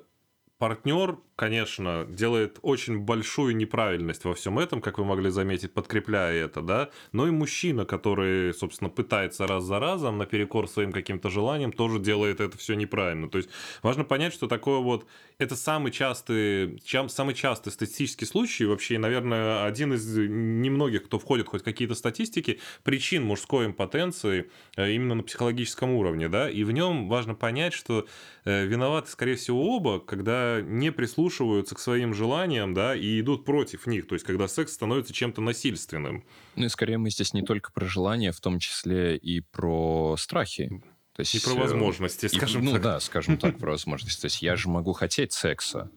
[0.60, 6.62] партнер конечно, делает очень большую неправильность во всем этом, как вы могли заметить, подкрепляя это,
[6.62, 12.00] да, но и мужчина, который, собственно, пытается раз за разом наперекор своим каким-то желаниям, тоже
[12.00, 13.30] делает это все неправильно.
[13.30, 13.50] То есть
[13.84, 15.06] важно понять, что такое вот,
[15.38, 21.48] это самый частый, чем, самый частый статистический случай, вообще, наверное, один из немногих, кто входит
[21.48, 27.08] хоть какие-то статистики, причин мужской импотенции э, именно на психологическом уровне, да, и в нем
[27.08, 28.08] важно понять, что
[28.44, 33.46] э, виноваты, скорее всего, оба, когда не прислушиваются прислушиваются к своим желаниям, да, и идут
[33.46, 36.24] против них, то есть когда секс становится чем-то насильственным.
[36.56, 40.82] Ну и скорее мы здесь не только про желания, в том числе и про страхи.
[41.16, 42.80] То есть, и про возможности, и, скажем ну, так.
[42.80, 44.22] Ну да, скажем так, про возможности.
[44.22, 45.92] То есть я же могу хотеть секса,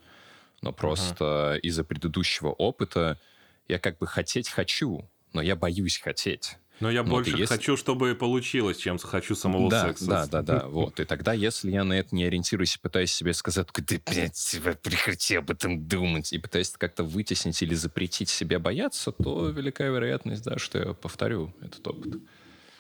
[0.61, 1.59] но просто ага.
[1.59, 3.19] из-за предыдущего опыта
[3.69, 6.59] я как бы хотеть хочу, но я боюсь хотеть.
[6.83, 7.47] Но я вот, больше если...
[7.47, 10.07] хочу, чтобы получилось, чем хочу самого да, секса.
[10.07, 10.99] Да, да, да, вот.
[10.99, 15.37] И тогда, если я на это не ориентируюсь и пытаюсь себе сказать, ты, блядь, прекрати
[15.37, 20.59] об этом думать, и пытаюсь как-то вытеснить или запретить себе бояться, то велика вероятность, да,
[20.59, 22.15] что я повторю этот опыт.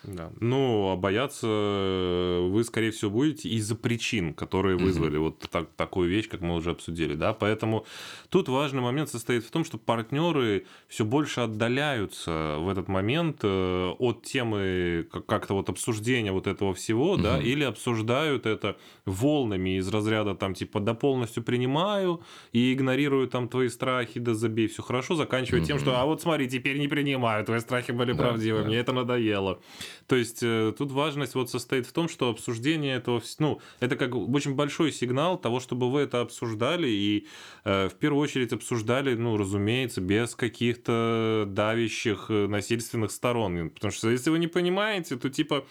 [0.04, 0.32] Да.
[0.40, 5.22] Ну, а бояться э, вы, скорее всего, будете из-за причин, которые вызвали mm-hmm.
[5.22, 7.32] вот так, такую вещь, как мы уже обсудили, да.
[7.32, 7.86] Поэтому
[8.28, 13.90] тут важный момент состоит в том, что партнеры все больше отдаляются в этот момент э,
[13.98, 17.22] от темы как-то вот обсуждения вот этого всего, mm-hmm.
[17.22, 23.48] да, или обсуждают это волнами из разряда там типа да полностью принимаю и игнорирую там
[23.48, 25.66] твои страхи, да забей, все хорошо, заканчивая mm-hmm.
[25.66, 28.66] тем, что а вот смотри, теперь не принимаю, твои страхи были да, правдивы, да.
[28.66, 29.60] мне это надоело.
[30.06, 34.14] То есть э, тут важность вот состоит в том, что обсуждение этого, ну, это как
[34.14, 37.26] очень большой сигнал того, чтобы вы это обсуждали и
[37.64, 43.70] э, в первую очередь обсуждали, ну, разумеется, без каких-то давящих э, насильственных сторон.
[43.70, 45.64] Потому что если вы не понимаете, то типа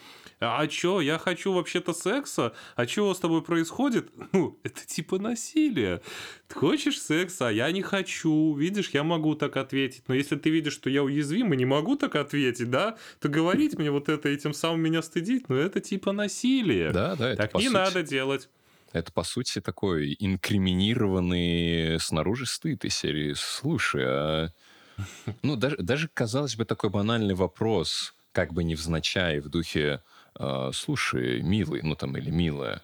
[0.44, 4.10] а чё, я хочу вообще-то секса, а чего с тобой происходит?
[4.32, 6.00] Ну, это типа насилие.
[6.48, 8.54] Ты хочешь секса, а я не хочу.
[8.54, 10.04] Видишь, я могу так ответить.
[10.08, 13.78] Но если ты видишь, что я уязвим и не могу так ответить, да, то говорить
[13.78, 16.90] мне вот это и тем самым меня стыдить, ну это типа насилие.
[16.92, 17.36] Да, да.
[17.36, 17.72] Так не сути...
[17.74, 18.48] надо делать.
[18.92, 24.48] Это, по сути, такой инкриминированный снаружи стыд из серии «Слушай, а...»
[25.42, 30.02] Ну, даже, даже, казалось бы, такой банальный вопрос, как бы невзначай, в духе
[30.34, 32.82] а, слушай, милый, ну там или милая,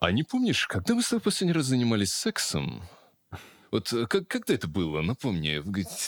[0.00, 2.82] а не помнишь, когда мы с тобой последний раз занимались сексом?
[3.70, 5.02] Вот э, как, когда это было?
[5.02, 5.62] Напомни,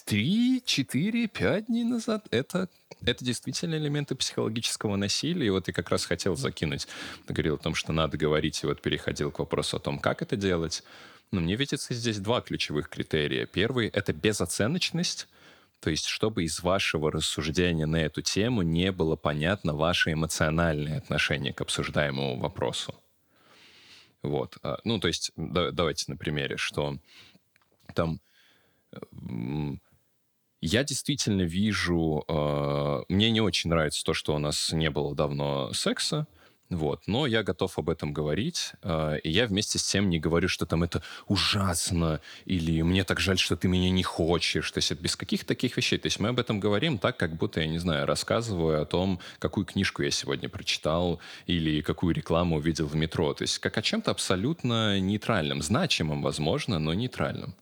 [0.05, 2.27] три, четыре, пять дней назад?
[2.31, 2.68] Это,
[3.05, 5.47] это действительно элементы психологического насилия.
[5.47, 6.87] И вот я как раз хотел закинуть.
[7.27, 10.23] Ты говорил о том, что надо говорить, и вот переходил к вопросу о том, как
[10.23, 10.83] это делать.
[11.31, 13.47] Но мне видится здесь два ключевых критерия.
[13.47, 15.29] Первый— это безоценочность.
[15.81, 21.53] То есть, чтобы из вашего рассуждения на эту тему не было понятно ваше эмоциональное отношение
[21.53, 22.94] к обсуждаемому вопросу.
[24.23, 24.57] Вот.
[24.62, 26.99] А, ну, то есть, да, давайте на примере, что
[27.94, 28.20] там
[30.61, 35.72] я действительно вижу, э, мне не очень нравится то, что у нас не было давно
[35.72, 36.27] секса,
[36.70, 37.05] вот.
[37.07, 40.66] Но я готов об этом говорить, э, и я вместе с тем не говорю, что
[40.66, 44.70] там это ужасно, или мне так жаль, что ты меня не хочешь.
[44.70, 45.98] То есть это без каких таких вещей.
[45.98, 49.20] То есть мы об этом говорим так, как будто, я не знаю, рассказываю о том,
[49.38, 53.32] какую книжку я сегодня прочитал, или какую рекламу увидел в метро.
[53.32, 57.55] То есть как о чем-то абсолютно нейтральном, значимом, возможно, но нейтральном.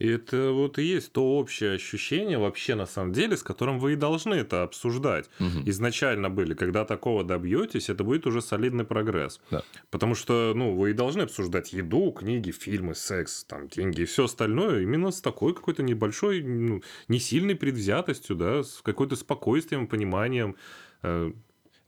[0.00, 3.92] И это вот и есть то общее ощущение вообще на самом деле, с которым вы
[3.92, 5.30] и должны это обсуждать.
[5.38, 5.62] Мгм.
[5.70, 9.40] Изначально были, когда такого добьетесь, это будет уже солидный прогресс.
[9.50, 9.62] Да.
[9.90, 14.24] Потому что, ну, вы и должны обсуждать еду, книги, фильмы, секс, там, деньги и все
[14.24, 20.56] остальное именно с такой какой-то небольшой, ну, не сильной предвзятостью, да, с какой-то спокойствием, пониманием.
[21.02, 21.30] Э,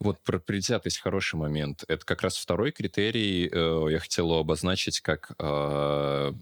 [0.01, 1.85] Вот про предвзятость хороший момент.
[1.89, 3.49] Это как раз второй критерий.
[3.51, 6.33] э, Я хотел обозначить как э,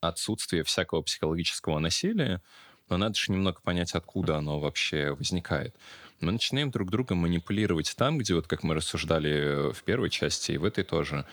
[0.00, 2.42] отсутствие всякого психологического насилия.
[2.88, 5.74] Но надо же немного понять, откуда оно вообще возникает.
[6.20, 10.52] Мы начинаем друг друга манипулировать там, где, вот как мы рассуждали э, в первой части,
[10.52, 11.26] и в этой тоже,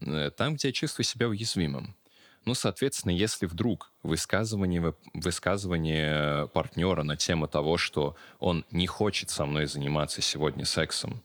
[0.00, 1.94] э, там, где я чувствую себя уязвимым.
[2.46, 9.44] Ну, соответственно, если вдруг высказывание, высказывание партнера на тему того, что он не хочет со
[9.44, 11.22] мной заниматься сегодня сексом,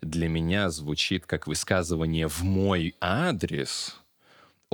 [0.00, 3.96] для меня звучит как высказывание в мой адрес,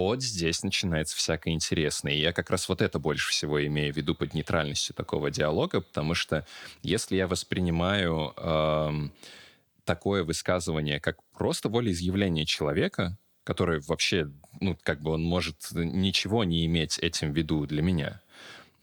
[0.06, 2.12] вот здесь начинается всякое интересное.
[2.12, 5.80] И я как раз вот это больше всего имею в виду под нейтральностью такого диалога,
[5.80, 6.46] потому что
[6.82, 9.12] если я воспринимаю эм,
[9.84, 14.30] такое высказывание как просто волеизъявление человека, который вообще,
[14.60, 18.20] ну, как бы он может ничего не иметь этим в виду для меня,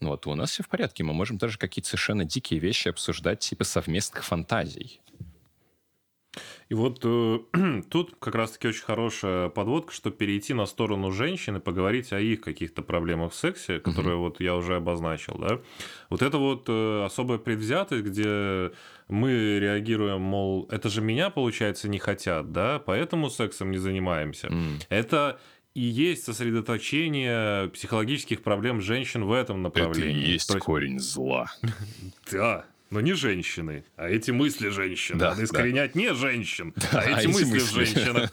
[0.00, 1.04] ну вот у нас все в порядке.
[1.04, 5.00] Мы можем даже какие-то совершенно дикие вещи обсуждать, типа совместных фантазий.
[6.68, 7.38] И вот э,
[7.90, 12.42] тут как раз-таки очень хорошая подводка, что перейти на сторону женщин и поговорить о их
[12.42, 15.60] каких-то проблемах в сексе, которые вот я уже обозначил, да.
[16.10, 18.72] Вот это вот э, особая предвзятость, где
[19.08, 24.48] мы реагируем, мол, это же меня, получается, не хотят, да, поэтому сексом не занимаемся.
[24.48, 24.78] М.
[24.90, 25.40] Это
[25.74, 30.26] и есть сосредоточение психологических проблем женщин в этом Это и направлении.
[30.32, 31.46] есть То есть- корень зла.
[32.32, 35.18] да, но не женщины, а эти мысли женщин.
[35.18, 35.44] Да, Надо да.
[35.44, 37.84] искоренять не женщин, а а эти эти мысли мысли.
[37.84, 38.30] женщин.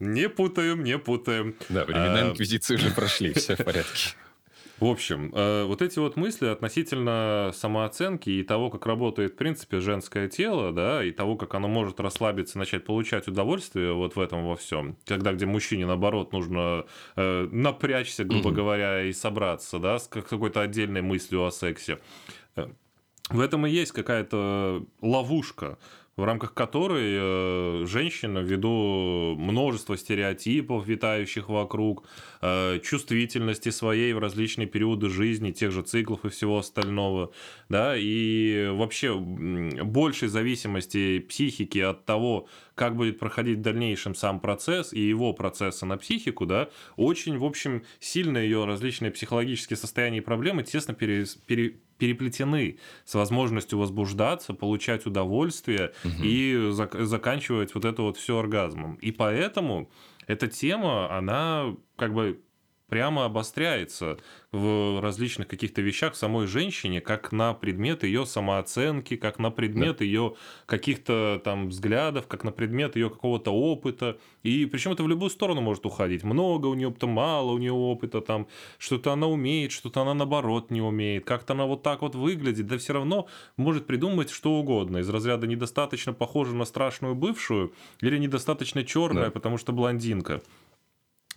[0.00, 1.54] Не путаем, не путаем.
[1.68, 4.14] Да, времена А, инквизиции уже прошли, все в порядке.
[4.80, 9.78] В общем, э, вот эти вот мысли относительно самооценки и того, как работает, в принципе,
[9.78, 14.44] женское тело, да, и того, как оно может расслабиться, начать получать удовольствие вот в этом
[14.44, 16.84] во всем, когда где мужчине, наоборот, нужно
[17.14, 22.00] э, напрячься, грубо говоря, и собраться, да, с как- какой-то отдельной мыслью о сексе.
[23.30, 25.78] В этом и есть какая-то ловушка,
[26.16, 32.04] в рамках которой э, женщина, ввиду множества стереотипов, витающих вокруг,
[32.42, 37.32] э, чувствительности своей в различные периоды жизни, тех же циклов и всего остального,
[37.70, 44.92] да, и вообще большей зависимости психики от того, как будет проходить в дальнейшем сам процесс
[44.92, 50.22] и его процессы на психику, да, очень, в общем, сильно ее различные психологические состояния и
[50.22, 55.92] проблемы тесно пере- пере- переплетены с возможностью возбуждаться, получать удовольствие
[56.22, 58.94] и зак- заканчивать вот это вот все оргазмом.
[58.96, 59.90] И поэтому
[60.26, 62.40] эта тема, она как бы
[62.92, 64.18] прямо обостряется
[64.52, 70.02] в различных каких-то вещах в самой женщине, как на предмет ее самооценки, как на предмет
[70.02, 70.34] ее
[70.66, 74.18] каких-то там взглядов, как на предмет ее какого-то опыта.
[74.42, 76.22] И причем это в любую сторону может уходить.
[76.22, 80.70] Много у нее опыта, мало у нее опыта, там что-то она умеет, что-то она наоборот
[80.70, 83.26] не умеет, как-то она вот так вот выглядит, да все равно
[83.56, 84.98] может придумать что угодно.
[84.98, 87.72] Из разряда недостаточно похожа на страшную бывшую
[88.02, 89.30] или недостаточно черная, Да.
[89.30, 90.42] потому что блондинка.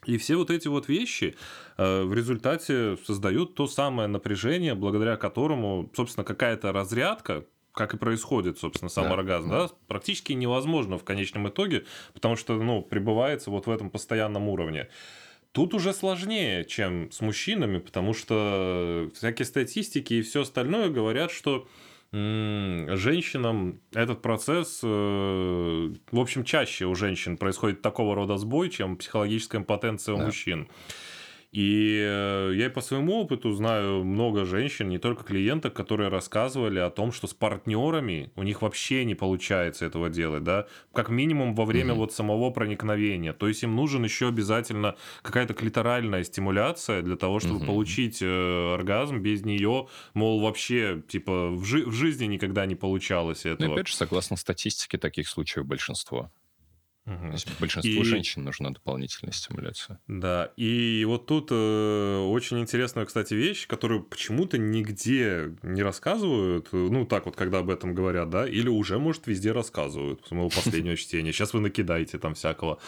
[0.06, 1.36] И все вот эти вот вещи
[1.78, 8.58] э, в результате создают то самое напряжение, благодаря которому, собственно, какая-то разрядка, как и происходит,
[8.58, 9.68] собственно, сам Да, оргазм, да.
[9.68, 14.88] да, практически невозможно в конечном итоге, потому что, ну, пребывается вот в этом постоянном уровне.
[15.52, 21.68] Тут уже сложнее, чем с мужчинами, потому что всякие статистики и все остальное говорят, что
[22.96, 29.62] женщинам этот процесс, э, в общем, чаще у женщин происходит такого рода сбой, чем психологическая
[29.62, 30.26] импотенция у Да.
[30.26, 30.68] мужчин.
[31.56, 36.80] И э, я и по своему опыту знаю много женщин, не только клиенток, которые рассказывали
[36.80, 41.56] о том, что с партнерами у них вообще не получается этого делать, да, как минимум
[41.56, 42.00] во время Мгм.
[42.00, 43.32] вот самого проникновения.
[43.32, 47.68] То есть им нужен еще обязательно какая-то клиторальная стимуляция для того, чтобы Мгм.
[47.68, 49.20] получить э, оргазм.
[49.22, 53.74] Без нее, мол, вообще, типа, в, жи- в жизни никогда не получалось Ну, этого.
[53.76, 56.32] опять же, согласно статистике, таких случаев большинство.
[57.06, 57.28] Мгм.
[57.28, 60.00] То есть большинству И- женщин нужна дополнительная стимуляция.
[60.08, 67.06] Да, и вот тут э, очень интересная, кстати, вещь, которую почему-то нигде не рассказывают, ну,
[67.06, 70.96] так вот, когда об этом говорят, да, или уже, может, везде рассказывают, с моего последнего
[70.98, 71.32] чтения.
[71.32, 72.80] Сейчас вы накидаете там всякого.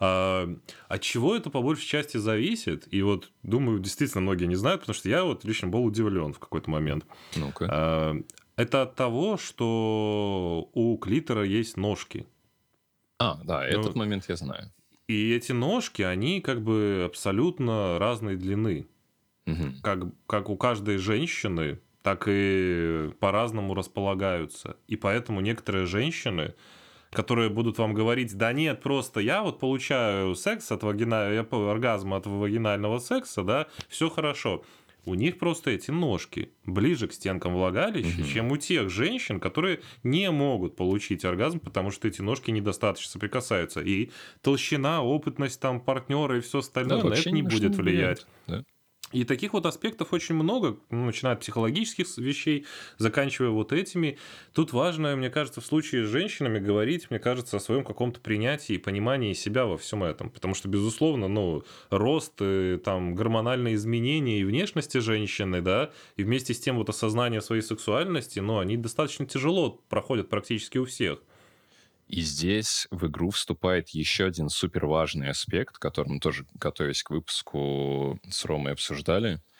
[0.00, 0.48] А,
[0.88, 2.88] от чего это по большей части зависит?
[2.90, 6.38] И вот, думаю, действительно многие не знают, потому что я вот лично был удивлен в
[6.38, 7.04] какой-то момент.
[7.36, 7.68] Ну-ка.
[7.70, 8.16] А,
[8.56, 12.26] Это от того, что у клитора есть ножки.
[13.18, 14.72] А, да, ну, этот момент я знаю.
[15.08, 18.86] И эти ножки, они как бы абсолютно разной длины.
[19.46, 19.72] угу.
[19.82, 24.76] как, как у каждой женщины, так и по-разному располагаются.
[24.88, 26.54] И поэтому некоторые женщины,
[27.10, 32.26] которые будут вам говорить, да нет, просто я вот получаю секс от вагинального, оргазм от
[32.26, 34.64] вагинального секса, да, все хорошо
[35.06, 38.28] у них просто эти ножки ближе к стенкам влагалища, угу.
[38.28, 43.80] чем у тех женщин, которые не могут получить оргазм, потому что эти ножки недостаточно соприкасаются.
[43.80, 44.10] И
[44.42, 48.26] толщина, опытность там партнера и все остальное да, на это не будет влиять.
[48.46, 48.64] Да.
[49.12, 52.66] И таких вот аспектов очень много, ну, начиная от психологических вещей,
[52.98, 54.18] заканчивая вот этими.
[54.52, 58.74] Тут важно, мне кажется, в случае с женщинами говорить, мне кажется, о своем каком-то принятии
[58.74, 60.28] и понимании себя во всем этом.
[60.28, 66.52] Потому что, безусловно, ну, рост, и, там, гормональные изменения и внешности женщины, да, и вместе
[66.52, 71.22] с тем вот осознание своей сексуальности, ну, они достаточно тяжело проходят практически у всех.
[72.06, 77.10] И здесь в игру вступает еще один супер важный аспект, который мы тоже, готовясь к
[77.10, 79.40] выпуску, с Ромой обсуждали–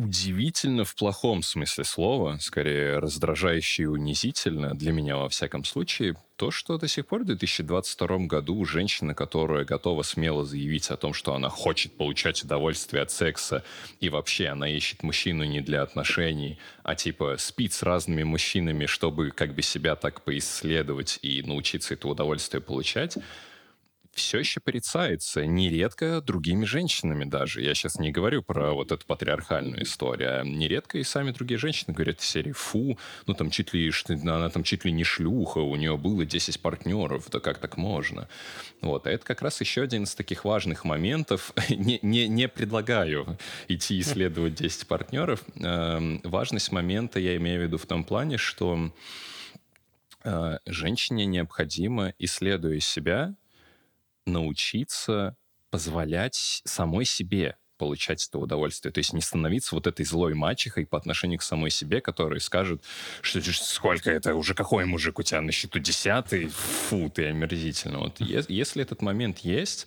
[0.00, 6.50] удивительно в плохом смысле слова, скорее раздражающе и унизительно, для меня во всяком случае, то,
[6.50, 11.34] что до сих пор в 2022 году женщина, которая готова смело заявить о том, что
[11.34, 13.62] она хочет получать удовольствие от секса,
[14.00, 19.32] и вообще она ищет мужчину не для отношений, а типа спит с разными мужчинами, чтобы
[19.32, 23.18] как бы себя так поисследовать и научиться это удовольствие получать,
[24.12, 27.62] все еще порицается, нередко другими женщинами даже.
[27.62, 31.94] Я сейчас не говорю про вот эту патриархальную историю, а нередко и сами другие женщины
[31.94, 35.76] говорят в серии «фу, ну там чуть ли, она там чуть ли не шлюха, у
[35.76, 38.28] нее было 10 партнеров, да как так можно?»
[38.80, 41.52] Вот, а это как раз еще один из таких важных моментов.
[41.68, 43.38] не, не, не предлагаю
[43.68, 45.42] идти исследовать 10 партнеров.
[45.56, 48.92] Эм, важность момента я имею в виду в том плане, что
[50.24, 53.34] э, женщине необходимо, исследуя себя,
[54.30, 55.36] научиться
[55.70, 58.92] позволять самой себе получать это удовольствие.
[58.92, 62.82] То есть не становиться вот этой злой мачехой по отношению к самой себе, которая скажет,
[63.22, 66.48] что сколько это, уже какой мужик у тебя на счету, десятый?
[66.48, 68.00] Фу, ты омерзительно.
[68.00, 69.86] Вот если этот момент есть,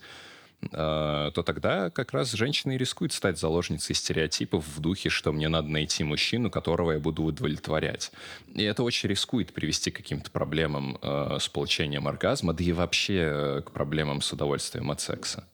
[0.72, 5.68] то тогда как раз женщина и рискует стать заложницей стереотипов в духе, что мне надо
[5.68, 8.11] найти мужчину, которого я буду удовлетворять.
[8.53, 13.20] И это очень рискует привести к каким-то проблемам э, с получением оргазма, да и вообще
[13.20, 15.45] э, к проблемам с удовольствием от секса.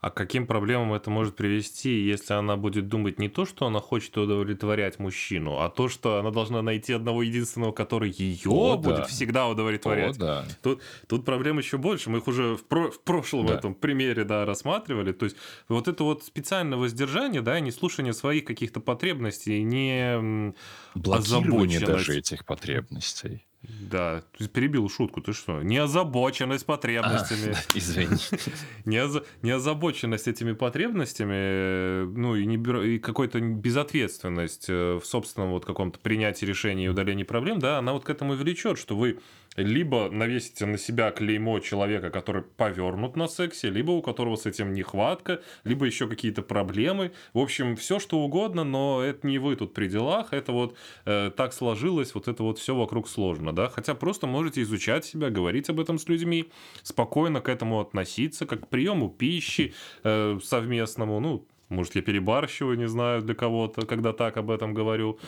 [0.00, 3.80] А к каким проблемам это может привести, если она будет думать не то, что она
[3.80, 8.96] хочет удовлетворять мужчину, а то, что она должна найти одного единственного, который ее О, будет
[8.98, 9.04] да.
[9.06, 10.16] всегда удовлетворять.
[10.16, 10.44] О, да.
[10.62, 12.10] Тут, тут проблем еще больше.
[12.10, 13.54] Мы их уже в, про, в прошлом да.
[13.54, 15.10] этом примере да, рассматривали.
[15.10, 15.36] То есть
[15.68, 20.54] вот это вот специальное воздержание, да, не слушание своих каких-то потребностей, не
[20.94, 23.47] Блокирование даже этих потребностей.
[23.62, 25.62] Да, ты перебил шутку, ты что?
[25.62, 27.54] Неозабоченность потребностями.
[27.54, 28.16] А, извини.
[29.42, 32.56] Неозабоченность этими потребностями, ну и, не,
[32.94, 37.92] и какой-то безответственность э, в собственном вот каком-то принятии решений и удалении проблем, да, она
[37.92, 39.18] вот к этому и влечет, что вы
[39.62, 44.72] либо навесите на себя клеймо человека, который повернут на сексе, либо у которого с этим
[44.72, 47.12] нехватка, либо еще какие-то проблемы.
[47.34, 51.30] В общем, все что угодно, но это не вы тут при делах, это вот э,
[51.36, 53.68] так сложилось, вот это вот все вокруг сложно, да.
[53.68, 56.50] Хотя просто можете изучать себя, говорить об этом с людьми,
[56.82, 62.88] спокойно к этому относиться, как к приему пищи э, совместному, ну, может, я перебарщиваю, не
[62.88, 65.18] знаю, для кого-то, когда так об этом говорю.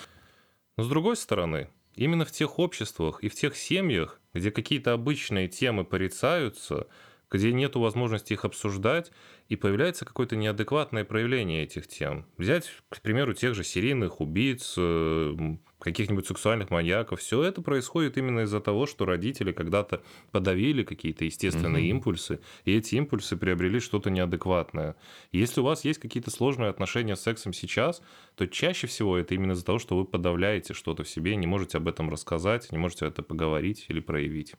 [0.76, 1.68] Но с другой стороны,
[2.01, 6.87] Именно в тех обществах и в тех семьях, где какие-то обычные темы порицаются,
[7.31, 9.13] где нет возможности их обсуждать,
[9.51, 12.25] и появляется какое-то неадекватное проявление этих тем.
[12.39, 15.37] Взять, к примеру, тех же серийных убийц, э,
[15.81, 17.20] каких-нибудь сексуальных маньяков.
[17.20, 21.97] Все это происходит именно из-за того, что родители когда-то подавили какие-то естественные угу.
[21.97, 24.97] импульсы, и эти импульсы приобрели что-то неадекватное.
[25.33, 28.03] Если у вас есть какие-то сложные отношения с сексом сейчас,
[28.37, 31.78] то чаще всего это именно из-за того, что вы подавляете что-то в себе, не можете
[31.78, 34.55] об этом рассказать, не можете это поговорить или проявить.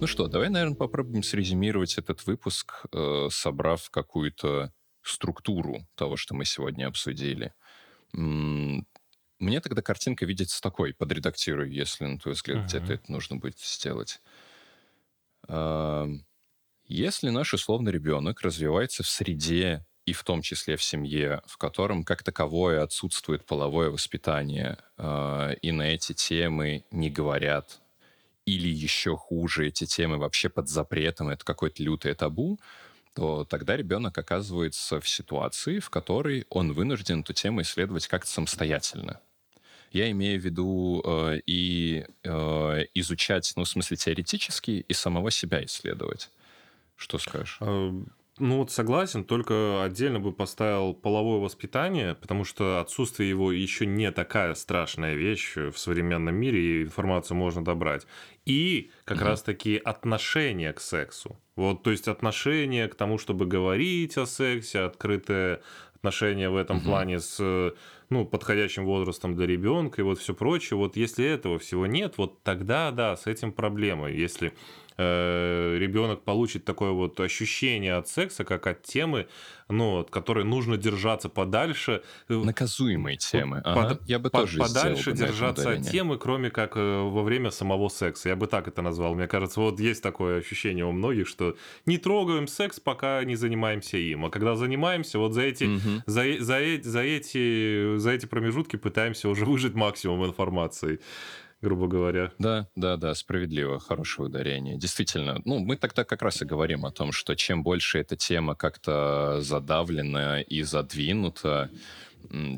[0.00, 4.72] Ну что, давай, наверное, попробуем срезюмировать этот выпуск, э, собрав какую-то
[5.10, 7.52] структуру того, что мы сегодня обсудили.
[8.12, 12.66] Мне тогда картинка видится такой, подредактируй, если, на твой взгляд, uh-huh.
[12.66, 14.20] где-то это нужно будет сделать.
[16.84, 22.02] Если наш условный ребенок развивается в среде, и в том числе в семье, в котором
[22.02, 27.80] как таковое отсутствует половое воспитание, а, и на эти темы не говорят,
[28.46, 32.58] или еще хуже, эти темы вообще под запретом, это какое-то лютое табу,
[33.18, 39.18] то тогда ребенок оказывается в ситуации, в которой он вынужден эту тему исследовать как-то самостоятельно.
[39.90, 45.64] Я имею в виду э, и э, изучать, ну, в смысле, теоретически, и самого себя
[45.64, 46.30] исследовать.
[46.94, 47.58] Что скажешь?
[48.38, 54.10] Ну вот согласен, только отдельно бы поставил половое воспитание, потому что отсутствие его еще не
[54.12, 58.06] такая страшная вещь в современном мире, и информацию можно добрать.
[58.44, 59.26] И как угу.
[59.26, 61.38] раз-таки отношение к сексу.
[61.56, 65.60] Вот, то есть отношение к тому, чтобы говорить о сексе, открытое
[65.94, 66.86] отношение в этом угу.
[66.86, 67.74] плане с
[68.10, 70.78] ну, подходящим возрастом для ребенка и вот все прочее.
[70.78, 74.10] Вот если этого всего нет, вот тогда да, с этим проблема.
[74.10, 74.52] Если
[74.98, 79.28] э, ребенок получит такое вот ощущение от секса, как от темы,
[79.68, 82.02] ну, от которой нужно держаться подальше.
[82.28, 83.62] Наказуемые темы.
[83.64, 83.94] Ага.
[83.94, 87.88] Под, Я бы под, тоже Подальше держаться от темы, кроме как э, во время самого
[87.88, 88.28] секса.
[88.28, 89.14] Я бы так это назвал.
[89.14, 93.98] Мне кажется, вот есть такое ощущение у многих, что не трогаем секс, пока не занимаемся
[93.98, 94.24] им.
[94.24, 96.02] А когда занимаемся, вот за эти, угу.
[96.06, 101.00] за, за, за, эти, за эти промежутки пытаемся уже выжить максимум информации
[101.60, 102.32] грубо говоря.
[102.38, 104.76] Да, да, да, справедливо, хорошее ударение.
[104.76, 108.54] Действительно, ну, мы тогда как раз и говорим о том, что чем больше эта тема
[108.54, 111.70] как-то задавлена и задвинута,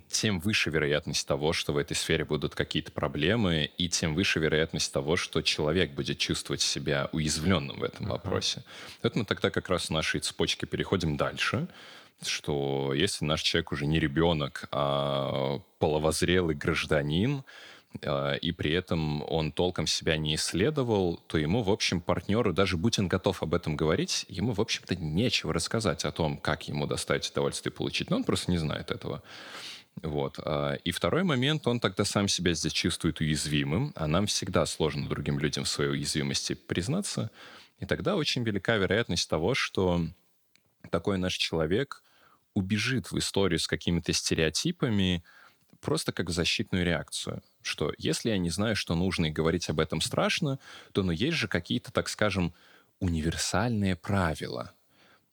[0.09, 4.92] тем выше вероятность того, что в этой сфере будут какие-то проблемы, и тем выше вероятность
[4.92, 8.11] того, что человек будет чувствовать себя уязвленным в этом uh-huh.
[8.11, 8.64] вопросе.
[9.03, 11.68] Поэтому тогда как раз в нашей цепочке переходим дальше,
[12.26, 17.44] что если наш человек уже не ребенок, а половозрелый гражданин,
[18.03, 22.99] и при этом он толком себя не исследовал, то ему, в общем, партнеру, даже будь
[22.99, 27.28] он готов об этом говорить, ему, в общем-то, нечего рассказать о том, как ему доставить
[27.30, 28.09] удовольствие получить.
[28.09, 29.22] Но он просто не знает этого.
[30.03, 30.38] Вот.
[30.38, 35.09] А, и второй момент, он тогда сам себя здесь чувствует уязвимым, а нам всегда сложно
[35.09, 37.30] другим людям в своей уязвимости признаться.
[37.80, 40.07] И тогда очень велика вероятность того, что
[40.91, 42.03] такой наш человек
[42.55, 45.22] убежит в историю с какими-то стереотипами,
[45.81, 50.01] просто как защитную реакцию что если я не знаю, что нужно и говорить об этом
[50.01, 50.59] страшно,
[50.93, 52.53] то ну, есть же какие-то, так скажем,
[53.01, 54.72] универсальные правила–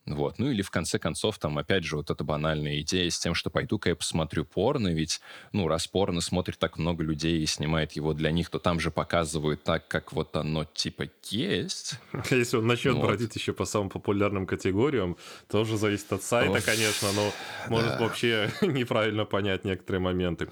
[0.07, 0.39] вот.
[0.39, 3.49] Ну или в конце концов, там опять же вот эта банальная идея с тем, что
[3.49, 5.19] пойду-ка я посмотрю порно, ведь,
[5.51, 8.89] ну, раз порно смотрит так много людей и снимает его для них, то там же
[8.89, 11.99] показывают так, как вот оно типа есть.
[12.31, 13.05] Если он начнет вот.
[13.05, 15.17] бродить еще по самым популярным категориям,
[15.49, 17.33] тоже зависит от сайта, Оф, конечно, но
[17.69, 17.99] может да.
[17.99, 20.49] вообще неправильно понять некоторые моменты.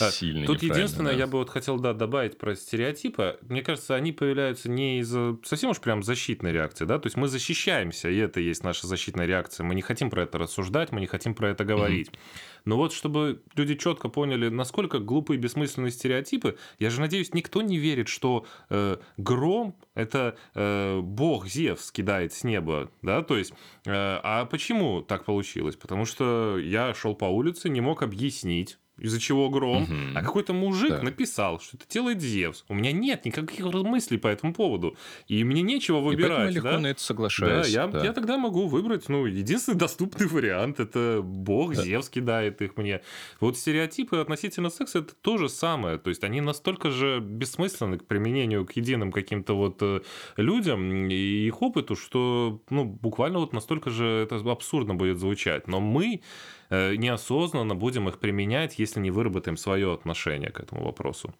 [0.00, 1.18] А, Сильно Тут единственное, да.
[1.18, 3.38] я бы вот хотел да, добавить про стереотипы.
[3.42, 7.28] Мне кажется, они появляются не из-за совсем уж прям защитной реакции, да, то есть мы
[7.28, 9.64] защищаемся, и это есть наша защитная реакция.
[9.64, 12.08] Мы не хотим про это рассуждать, мы не хотим про это говорить.
[12.08, 12.55] Mm-hmm.
[12.66, 17.78] Но вот чтобы люди четко поняли, насколько глупые бессмысленные стереотипы, я же надеюсь, никто не
[17.78, 23.52] верит, что э, гром это э, бог Зевс кидает с неба, да, то есть,
[23.86, 25.76] э, а почему так получилось?
[25.76, 29.94] Потому что я шел по улице, не мог объяснить из-за чего гром, угу.
[30.14, 31.02] а какой-то мужик да.
[31.02, 32.64] написал, что это делает Зевс.
[32.68, 34.96] У меня нет никаких мыслей по этому поводу,
[35.28, 36.52] и мне нечего выбирать.
[36.52, 36.78] И легко да?
[36.78, 37.72] на это соглашаюсь.
[37.72, 38.04] Да, я, да.
[38.04, 41.82] я тогда могу выбрать, ну, единственный доступный вариант, это бог да.
[41.82, 43.02] Зевс кидает их мне.
[43.40, 48.06] Вот стереотипы относительно секса это то же самое, то есть они настолько же бессмысленны к
[48.06, 50.00] применению к единым каким-то вот э,
[50.36, 55.68] людям и их опыту, что, ну, буквально вот настолько же это абсурдно будет звучать.
[55.68, 56.22] Но мы
[56.70, 61.34] неосознанно будем их применять, если не выработаем свое отношение к этому вопросу.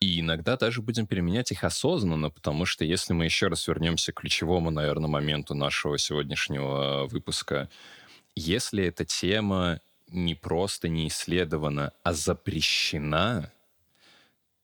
[0.00, 4.20] И иногда даже будем применять их осознанно, потому что если мы еще раз вернемся к
[4.20, 7.70] ключевому, наверное, моменту нашего сегодняшнего выпуска,
[8.36, 13.52] если эта тема не просто не исследована, а запрещена,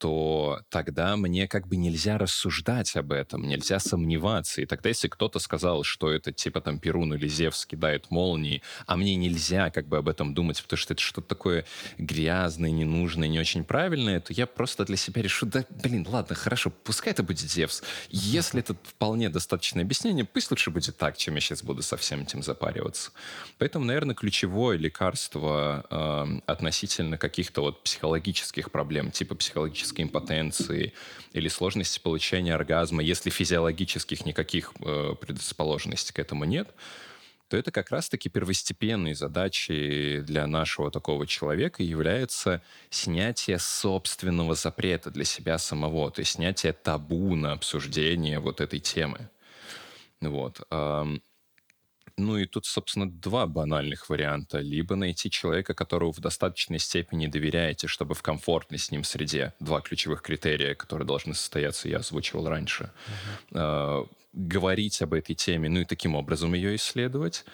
[0.00, 4.62] то тогда мне как бы нельзя рассуждать об этом, нельзя сомневаться.
[4.62, 8.96] И тогда, если кто-то сказал, что это типа там Перун или Зевс кидает молнии, а
[8.96, 11.66] мне нельзя как бы об этом думать, потому что это что-то такое
[11.98, 16.70] грязное, ненужное, не очень правильное, то я просто для себя решу, да, блин, ладно, хорошо,
[16.70, 17.82] пускай это будет Зевс.
[18.08, 22.22] Если это вполне достаточное объяснение, пусть лучше будет так, чем я сейчас буду со всем
[22.22, 23.10] этим запариваться.
[23.58, 30.92] Поэтому, наверное, ключевое лекарство э, относительно каких-то вот психологических проблем, типа психологических физической импотенции
[31.32, 36.68] или сложности получения оргазма, если физиологических никаких э, предрасположенностей к этому нет,
[37.48, 45.24] то это как раз-таки первостепенной задачей для нашего такого человека является снятие собственного запрета для
[45.24, 49.28] себя самого, то есть снятие табу на обсуждение вот этой темы.
[50.20, 50.60] Вот.
[52.16, 54.58] Ну и тут, собственно, два банальных варианта.
[54.58, 59.54] Либо найти человека, которого в достаточной степени доверяете, чтобы в комфортной с ним среде.
[59.60, 62.90] Два ключевых критерия, которые должны состояться, я озвучивал раньше.
[63.50, 64.08] Uh-huh.
[64.32, 67.44] Говорить об этой теме, ну и таким образом ее исследовать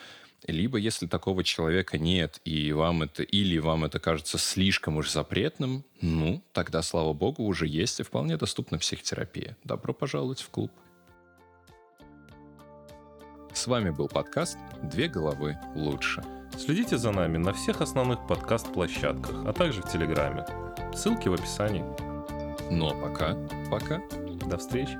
[0.47, 5.85] Либо, если такого человека нет, и вам это, или вам это кажется слишком уж запретным,
[6.01, 9.57] ну, тогда, слава богу, уже есть и вполне доступна психотерапия.
[9.65, 10.71] Добро пожаловать в клуб.
[13.57, 16.23] С вами был подкаст «Две головы лучше».
[16.59, 20.45] Следите за нами на всех основных подкаст-площадках, а также в Телеграме.
[20.95, 21.83] Ссылки в описании.
[22.71, 23.35] Ну а пока,
[23.71, 24.03] пока.
[24.47, 24.99] До встречи.